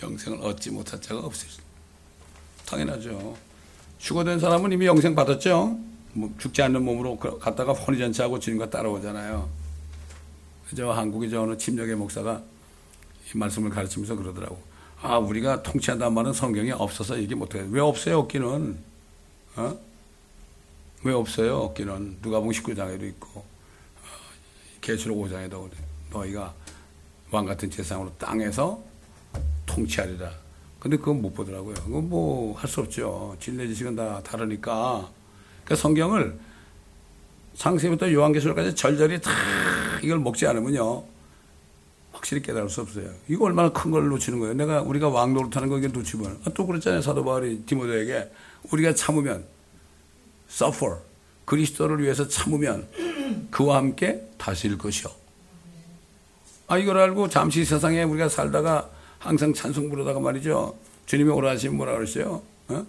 [0.02, 1.69] 영생을 얻지 못할 자가 없으리라.
[2.70, 3.36] 당연하죠.
[3.98, 5.76] 죽어든 사람은 이미 영생 받았죠.
[6.12, 9.48] 뭐 죽지 않는 몸으로 갔다가 혼이잔치하고 주님과 따라오잖아요.
[10.76, 12.42] 저 한국의 저 어느 침략의 목사가
[13.34, 14.60] 이 말씀을 가르치면서 그러더라고.
[15.02, 17.64] 아, 우리가 통치한다는 말은 성경에 없어서 얘기 못해.
[17.70, 18.78] 왜 없어요, 없기는?
[19.56, 19.78] 어?
[21.02, 21.56] 왜 없어요?
[21.58, 23.44] 없기는 누가복음 19장에도 있고
[24.80, 25.82] 계시록 5장에도 그래.
[26.10, 26.54] 너희가
[27.30, 28.80] 왕 같은 재상으로 땅에서
[29.66, 30.30] 통치하리라.
[30.80, 31.74] 근데 그건 못 보더라고요.
[31.74, 33.36] 그건 뭐 할 수 없죠.
[33.38, 35.08] 진례 지식은 다 다르니까.
[35.64, 36.38] 그러니까 성경을
[37.54, 39.30] 상세부터 요한계시록까지 절절히 다
[40.02, 41.04] 이걸 먹지 않으면요.
[42.12, 43.10] 확실히 깨달을 수 없어요.
[43.28, 44.54] 이거 얼마나 큰 걸 놓치는 거예요.
[44.54, 47.02] 내가 우리가 왕 노릇 하는 거 이게 놓치면 아, 또 그랬잖아요.
[47.02, 48.30] 사도 바울이 디모데에게
[48.72, 49.44] 우리가 참으면
[50.50, 50.96] suffer
[51.44, 52.88] 그리스도를 위해서 참으면
[53.50, 55.10] 그와 함께 다스릴 것이요.
[56.68, 60.74] 아 이걸 알고 잠시 세상에 우리가 살다가 항상 찬송 부르다가 말이죠.
[61.04, 62.42] 주님이 오라 하시면 뭐라 그랬어요?
[62.68, 62.86] 어?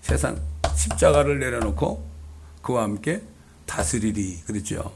[0.00, 0.40] 세상
[0.74, 2.02] 십자가를 내려놓고
[2.62, 3.22] 그와 함께
[3.66, 4.92] 다스리리 그랬죠.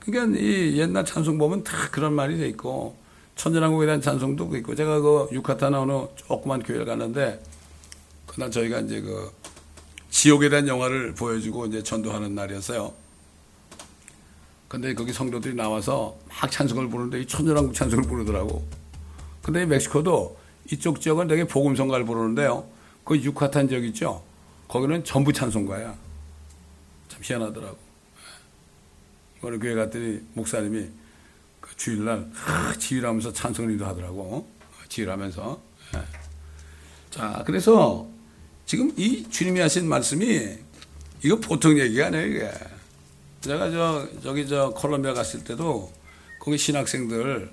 [0.00, 2.94] 그러니까 이 옛날 찬송 보면 다 그런 말이 돼 있고
[3.36, 7.42] 천연왕국에 대한 찬송도 있고 제가 그 유카탄 어느 조그만 교회를 갔는데
[8.26, 9.32] 그날 저희가 이제 그
[10.10, 12.92] 지옥에 대한 영화를 보여주고 이제 전도하는 날이었어요.
[14.68, 18.83] 근데 거기 성도들이 나와서 막 찬송을 부르는데 이 천연왕국 찬송을 부르더라고.
[19.44, 20.38] 근데 멕시코도
[20.72, 22.66] 이쪽 지역은 되게 복음성가를 부르는데요.
[23.04, 24.24] 그 유카탄 지역 있죠?
[24.68, 25.94] 거기는 전부 찬송가야.
[27.08, 27.76] 참 희한하더라고.
[29.42, 30.88] 어느 교회 갔더니 목사님이
[31.60, 32.26] 그 주일날
[32.78, 34.48] 지휘하면서 찬송을 하더라고.
[34.88, 35.60] 지휘하면서.
[35.96, 36.02] 예.
[37.10, 38.08] 자, 그래서
[38.64, 40.56] 지금 이 주님이 하신 말씀이
[41.22, 42.50] 이거 보통 얘기가 아니에요, 이게.
[43.42, 45.92] 제가 저, 저기 저 콜롬비아 갔을 때도
[46.38, 47.50] 거기 신학생들,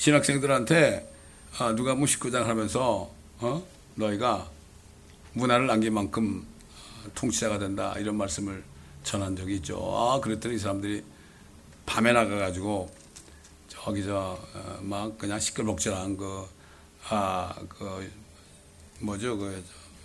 [0.00, 1.12] 신학생들한테
[1.58, 3.62] 아, 누가 뭐 19장 하면서, 어?
[3.96, 4.48] 너희가
[5.34, 6.46] 문화를 남긴 만큼
[7.04, 7.94] 어, 통치자가 된다.
[7.98, 8.64] 이런 말씀을
[9.02, 9.76] 전한 적이 있죠.
[9.94, 11.04] 아, 그랬더니 이 사람들이
[11.84, 12.90] 밤에 나가가지고
[13.68, 14.40] 저기 저막
[14.90, 16.46] 어, 그냥 시끌벅적한 그,
[17.10, 18.10] 아, 그,
[19.00, 19.62] 뭐죠, 그,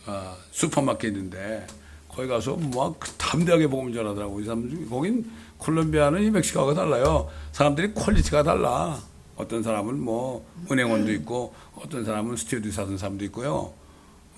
[0.07, 1.67] 아, 슈퍼마켓인데
[2.09, 4.41] 거기 가서 막 담대하게 복음 전하더라고.
[4.41, 7.31] 이 사람들 거긴 콜롬비아는 이 멕시코가 달라요.
[7.53, 9.14] 사람들이 quality가 달라.
[9.35, 13.73] 어떤 사람은 뭐 은행원도 있고 어떤 사람은 스튜디오 하던 사람도 있고요.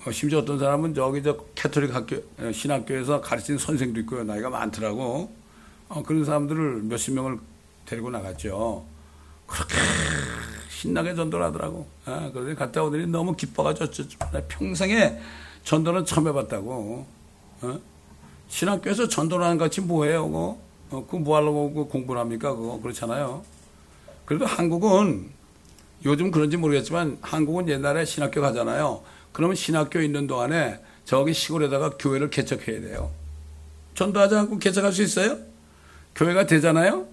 [0.06, 4.24] 어, 심지어 어떤 사람은 저기 저 캐톨릭 학교 어, 신학교에서 가르치는 선생도 있고요.
[4.24, 5.32] 나이가 많더라고.
[5.88, 7.38] 어, 그런 사람들을 몇십 명을
[7.86, 8.84] 데리고 나갔죠.
[9.46, 9.74] 그렇게
[10.68, 11.88] 신나게 전도를 하더라고.
[12.04, 13.90] 아, 그런데 갔다 오더니 너무 기뻐가지고
[14.48, 15.18] 평생에
[15.64, 17.06] 전도는 처음 해봤다고.
[17.62, 17.80] 어?
[18.48, 20.58] 신학교에서 전도를 하는 같이 뭐해요, 그거?
[20.90, 22.78] 어, 그거 뭐 하려고 그 공부를 합니까, 그거?
[22.80, 23.42] 그렇잖아요.
[24.28, 25.30] 그래도 한국은
[26.04, 29.02] 요즘 그런지 모르겠지만 한국은 옛날에 신학교 가잖아요.
[29.32, 33.10] 그러면 신학교 있는 동안에 저기 시골에다가 교회를 개척해야 돼요.
[33.94, 35.38] 전도하지 않고 개척할 수 있어요?
[36.14, 37.06] 교회가 되잖아요?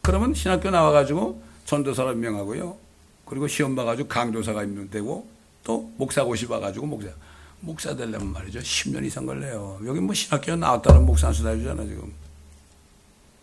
[0.00, 2.78] 그러면 신학교 나와가지고 전도사를 임명하고요.
[3.26, 5.28] 그리고 시험 봐가지고 강조사가 임명되고
[5.62, 7.10] 또 목사 고시 봐가지고 목사.
[7.60, 8.60] 목사 되려면 말이죠.
[8.60, 9.78] 10년 이상 걸려요.
[9.84, 12.14] 여기 뭐 신학교 나왔다는 목사 수다 주잖아, 지금.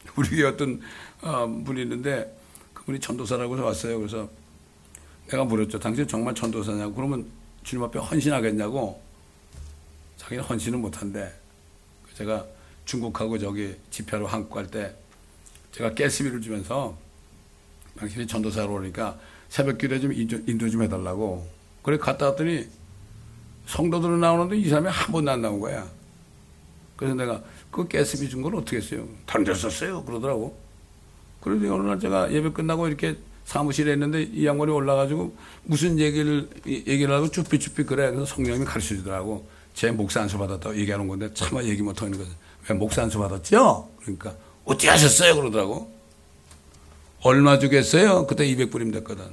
[0.17, 0.81] 우리 어떤
[1.21, 2.41] 어, 분이 있는데
[2.83, 3.97] 그분이 전도사라고 왔어요.
[3.97, 4.29] 그래서
[5.29, 5.79] 내가 물었죠.
[5.79, 6.93] 당신 정말 전도사냐고.
[6.93, 7.25] 그러면
[7.63, 9.01] 주님 앞에 헌신하겠냐고.
[10.17, 11.31] 자기는 헌신은 못한대.
[12.15, 12.45] 제가
[12.85, 14.93] 중국하고 저기 집회로 한국 갈 때
[15.71, 16.95] 제가 가스비를 주면서
[17.97, 19.17] 당신이 전도사로 오니까
[19.49, 21.47] 새벽 기도에 좀 인도, 좀 해달라고.
[21.81, 22.67] 그래 갔다 왔더니
[23.65, 25.89] 성도들은 나오는데 이 사람이 한 번도 안 나온 거야.
[26.97, 29.07] 그래서 내가 그 가스비 준걸 어떻게 했어요?
[29.55, 30.03] 썼어요.
[30.03, 30.62] 그러더라고.
[31.43, 37.13] 그래도 어느 날 제가 예배 끝나고 이렇게 사무실에 있는데 이 양반이 올라가지고 무슨 얘기를, 얘기를
[37.13, 38.11] 하고 쭈삐쭈삐 그래.
[38.11, 39.45] 그래서 성령님이 가르쳐 주더라고.
[39.73, 42.31] 제 목사 안수 받았다고 얘기하는 건데 차마 얘기 못 하는 거지.
[42.69, 43.89] 왜 목사 안수 받았죠?
[43.99, 45.35] 그러니까 어떻게 하셨어요?
[45.35, 45.91] 그러더라고.
[47.23, 48.25] 얼마 주겠어요?
[48.25, 49.25] 그때 200불이면 됐거든.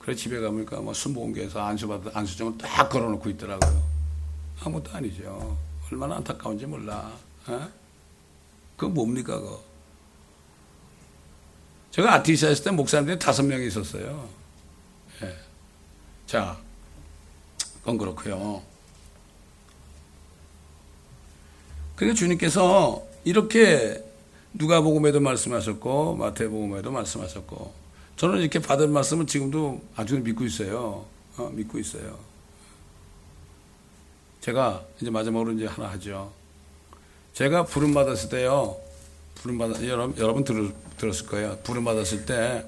[0.00, 3.82] 그래 집에 가보니까 뭐 순복음교에서 안수받아 안수정을 딱 걸어놓고 있더라고요.
[4.60, 5.56] 아무것도 아니죠.
[5.90, 7.12] 얼마나 안타까운지 몰라.
[7.48, 7.58] 에?
[8.76, 9.71] 그거 뭡니까 그거.
[11.92, 14.28] 제가 아티스 했을 때 목사님들이 다섯 명이 있었어요.
[15.22, 15.36] 예.
[16.26, 16.58] 자,
[17.80, 18.62] 그건 그렇고요.
[21.96, 24.02] 그러니까 주님께서 이렇게
[24.54, 27.72] 누가복음에도 말씀하셨고 마태복음에도 말씀하셨고
[28.16, 31.04] 저는 이렇게 받은 말씀은 지금도 아주 믿고 있어요.
[31.36, 32.18] 어, 믿고 있어요.
[34.40, 36.32] 제가 이제 마지막으로 이제 하나 하죠.
[37.34, 38.81] 제가 부름 받았을 때요.
[39.36, 41.58] 부름 받 여러분 여러분 들, 들었을 거예요.
[41.64, 42.64] 부름 받았을 때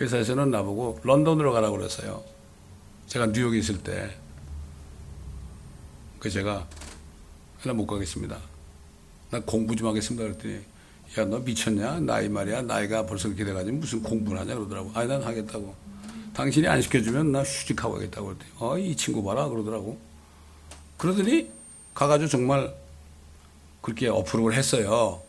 [0.00, 2.22] 회사에서는 나보고 런던으로 가라고 그랬어요.
[3.06, 4.16] 제가 뉴욕에 있을 때.
[6.18, 6.66] 그 제가
[7.64, 8.38] 나 못 가겠습니다.
[9.30, 10.24] 나 공부 좀 하겠습니다.
[10.24, 10.60] 그랬더니
[11.18, 12.00] 야, 너 미쳤냐?
[12.00, 12.62] 나이 말이야.
[12.62, 14.54] 나이가 벌써 그렇게 돼가지고 무슨 공부를 하냐?
[14.54, 14.90] 그러더라고.
[14.94, 15.74] 아니, 난 하겠다고.
[16.32, 19.48] 당신이 안 시켜주면 나 휴직하고 하겠다고 그랬더니 어, 이 친구 봐라.
[19.48, 19.98] 그러더라고.
[20.96, 21.50] 그러더니
[21.94, 22.74] 가가지고 정말
[23.82, 25.20] 그렇게 어프로를 했어요.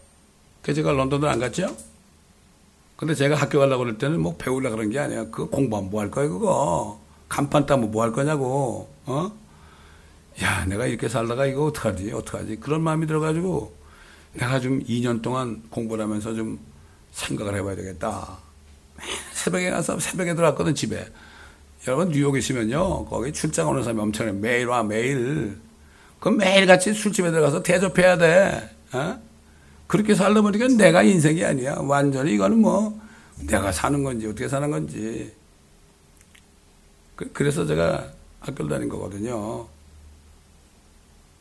[0.62, 1.76] 그래서 제가 런던을 안 갔죠?
[2.96, 5.26] 근데 제가 학교 가려고 그럴 때는 뭐 배우려고 그런 게 아니야.
[5.26, 7.02] 그거 공부하면 뭐 할 거야, 그거.
[7.28, 8.90] 간판 따면 뭐 할 거냐고.
[9.06, 9.32] 어?
[10.42, 12.12] 야, 내가 이렇게 살다가 이거 어떡하지?
[12.12, 12.58] 어떡하지?
[12.58, 13.74] 그런 마음이 들어가지고
[14.34, 16.60] 내가 좀 2년 동안 공부를 하면서 좀
[17.12, 18.38] 생각을 해봐야 되겠다.
[19.34, 21.06] 새벽에 가서 새벽에 들어왔거든, 집에.
[21.88, 24.36] 여러분, 뉴욕에 있으면요, 거기 출장 오는 사람이 엄청나요.
[24.36, 25.58] 매일 와, 매일.
[26.24, 28.70] 그럼 매일같이 술집에 들어가서 대접해야 돼.
[28.94, 29.22] 어?
[29.88, 31.76] 그렇게 살다 보니까 내가 인생이 아니야.
[31.80, 32.98] 완전히 이거는 뭐,
[33.46, 35.34] 내가 사는 건지, 어떻게 사는 건지.
[37.18, 38.10] 그, 그래서 제가
[38.40, 39.68] 학교를 다닌 거거든요.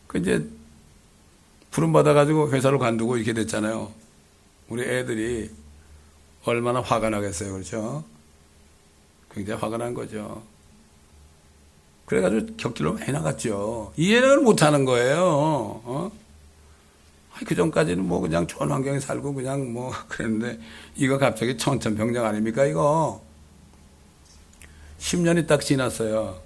[0.09, 0.45] 그 이제
[1.71, 3.93] 부름 받아가지고 회사로 관두고 이렇게 됐잖아요.
[4.69, 5.49] 우리 애들이
[6.45, 7.53] 얼마나 화가 나겠어요.
[7.53, 8.03] 그렇죠?
[9.33, 10.43] 굉장히 화가 난 거죠.
[12.13, 13.95] 그래가지고 격들로 많이 나갔죠.
[13.97, 15.23] 이해를 못 하는 거예요.
[15.25, 16.13] 어?
[17.47, 20.61] 그 전까지는 뭐 그냥 좋은 환경에 살고 그냥 뭐 그랬는데
[20.95, 23.23] 이거 갑자기 천천병력 아닙니까 이거
[25.01, 26.39] 10년이 딱 지났어요.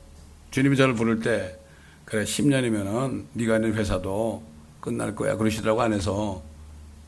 [0.53, 1.59] 주님이 저를 부를 때
[2.05, 4.45] 그래 10년이면은 네가 있는 회사도
[4.81, 6.43] 끝날 거야 그러시더라고 안에서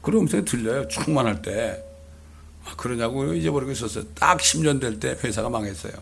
[0.02, 1.80] 그런 음성이 들려요 충만할 때
[2.64, 5.92] 아, 그러냐고 잊어버리고 있었어요 딱 10년 될 때 회사가 망했어요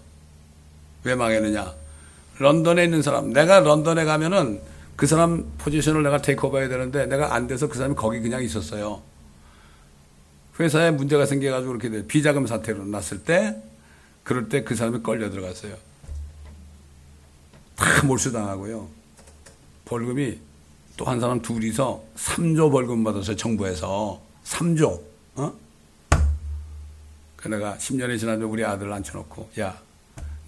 [1.04, 1.85] 왜 망했느냐
[2.38, 4.60] 런던에 있는 사람 내가 런던에 가면은
[4.96, 9.02] 그 사람 포지션을 내가 테이크오버 해야 되는데 내가 안 돼서 그 사람이 거기 그냥 있었어요
[10.58, 13.56] 회사에 문제가 생겨가지고 그렇게 돼 비자금 사태로 났을 때
[14.24, 15.76] 그럴 때 그 사람이 걸려 들어갔어요
[17.76, 18.88] 다 몰수당하고요.
[19.84, 20.38] 벌금이
[20.96, 23.36] 또 한 사람 둘이서 3조 벌금 받았어요.
[23.36, 24.18] 정부에서.
[24.44, 25.00] 3조.
[25.34, 25.52] 어?
[27.36, 29.78] 그 내가 10년이 지나면 우리 아들 앉혀놓고 야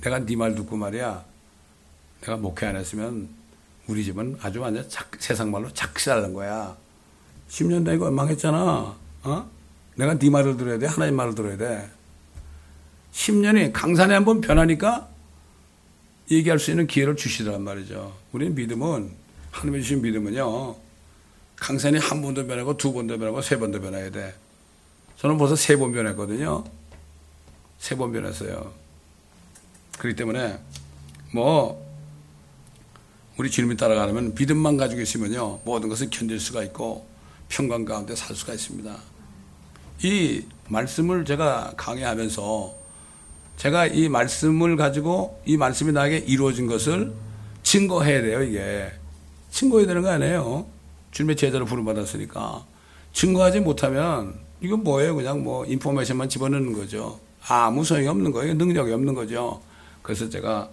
[0.00, 1.22] 내가 네 말 듣고 말이야
[2.20, 3.28] 내가 목회 안 했으면
[3.86, 6.76] 우리 집은 아주 완전 작, 세상 말로 작살난 거야.
[7.48, 8.96] 10년 되고 망했잖아.
[9.22, 9.50] 어?
[9.96, 10.86] 내가 네 말을 들어야 돼.
[10.86, 11.88] 하나님 말을 들어야 돼.
[13.12, 15.08] 10년이 강산에 한 번 변하니까
[16.30, 18.14] 얘기할 수 있는 기회를 주시더란 말이죠.
[18.32, 19.10] 우리는 믿음은
[19.50, 20.76] 하나님이 주신 믿음은요.
[21.56, 24.34] 강산이 한 번도 변하고 두 번도 변하고 세 번도 변해야 돼.
[25.16, 26.64] 저는 벌써 세 번 변했거든요.
[27.78, 28.72] 세 번 변했어요.
[29.98, 30.58] 그렇기 때문에
[31.32, 31.87] 뭐
[33.38, 37.06] 우리 주님이 따라가려면 믿음만 가지고 있으면요 모든 것을 견딜 수가 있고
[37.48, 38.94] 평강 가운데 살 수가 있습니다.
[40.02, 42.74] 이 말씀을 제가 강의하면서
[43.56, 47.12] 제가 이 말씀을 가지고 이 말씀이 나에게 이루어진 것을
[47.62, 48.92] 증거해야 돼요, 이게.
[49.50, 50.66] 증거해야 되는 거 아니에요.
[51.10, 52.64] 주님의 제자로 부름받았으니까.
[53.12, 55.16] 증거하지 못하면 이건 뭐예요?
[55.16, 57.18] 그냥 뭐 인포메이션만 집어넣는 거죠.
[57.48, 58.54] 아무 소용이 없는 거예요.
[58.54, 59.60] 능력이 없는 거죠.
[60.02, 60.68] 그래서 제가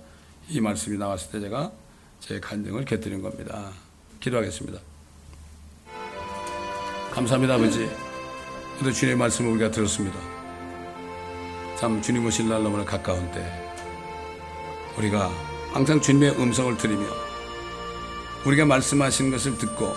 [0.49, 1.71] 이 말씀이 나왔을 때 제가
[2.27, 3.69] 제 간증을 곁들인 겁니다.
[4.19, 4.79] 기도하겠습니다.
[7.11, 7.87] 감사합니다, 아버지.
[8.81, 10.17] 오늘 주님의 말씀을 우리가 들었습니다.
[11.77, 13.45] 참 주님 오실 날 너무나 가까운 때
[14.97, 15.29] 우리가
[15.71, 17.05] 항상 주님의 음성을 들으며
[18.43, 19.93] 우리가 말씀하신 것을 듣고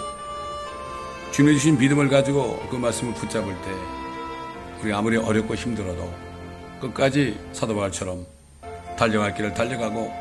[1.32, 3.70] 주님이 주신 믿음을 가지고 그 말씀을 붙잡을 때
[4.82, 6.12] 우리가 아무리 어렵고 힘들어도
[6.78, 8.26] 끝까지 사도 바울처럼
[8.98, 10.12] 달려갈 길을 달려가고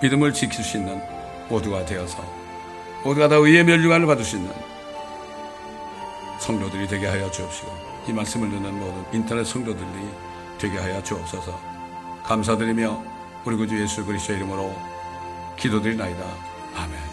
[0.00, 1.17] 믿음을 지킬 수 있는
[1.48, 2.22] 모두가 되어서
[3.04, 4.52] 모두가 다 의의 멸류관을 받을 수 있는
[6.38, 7.70] 성도들이 되게 하여 주옵시고
[8.08, 9.86] 이 말씀을 듣는 모든 인터넷 성도들이
[10.58, 11.58] 되게 하여 주옵소서.
[12.24, 13.02] 감사드리며
[13.44, 14.74] 우리 구주 예수 그리스도의 이름으로
[15.56, 16.24] 기도드리나이다.
[16.76, 17.07] 아멘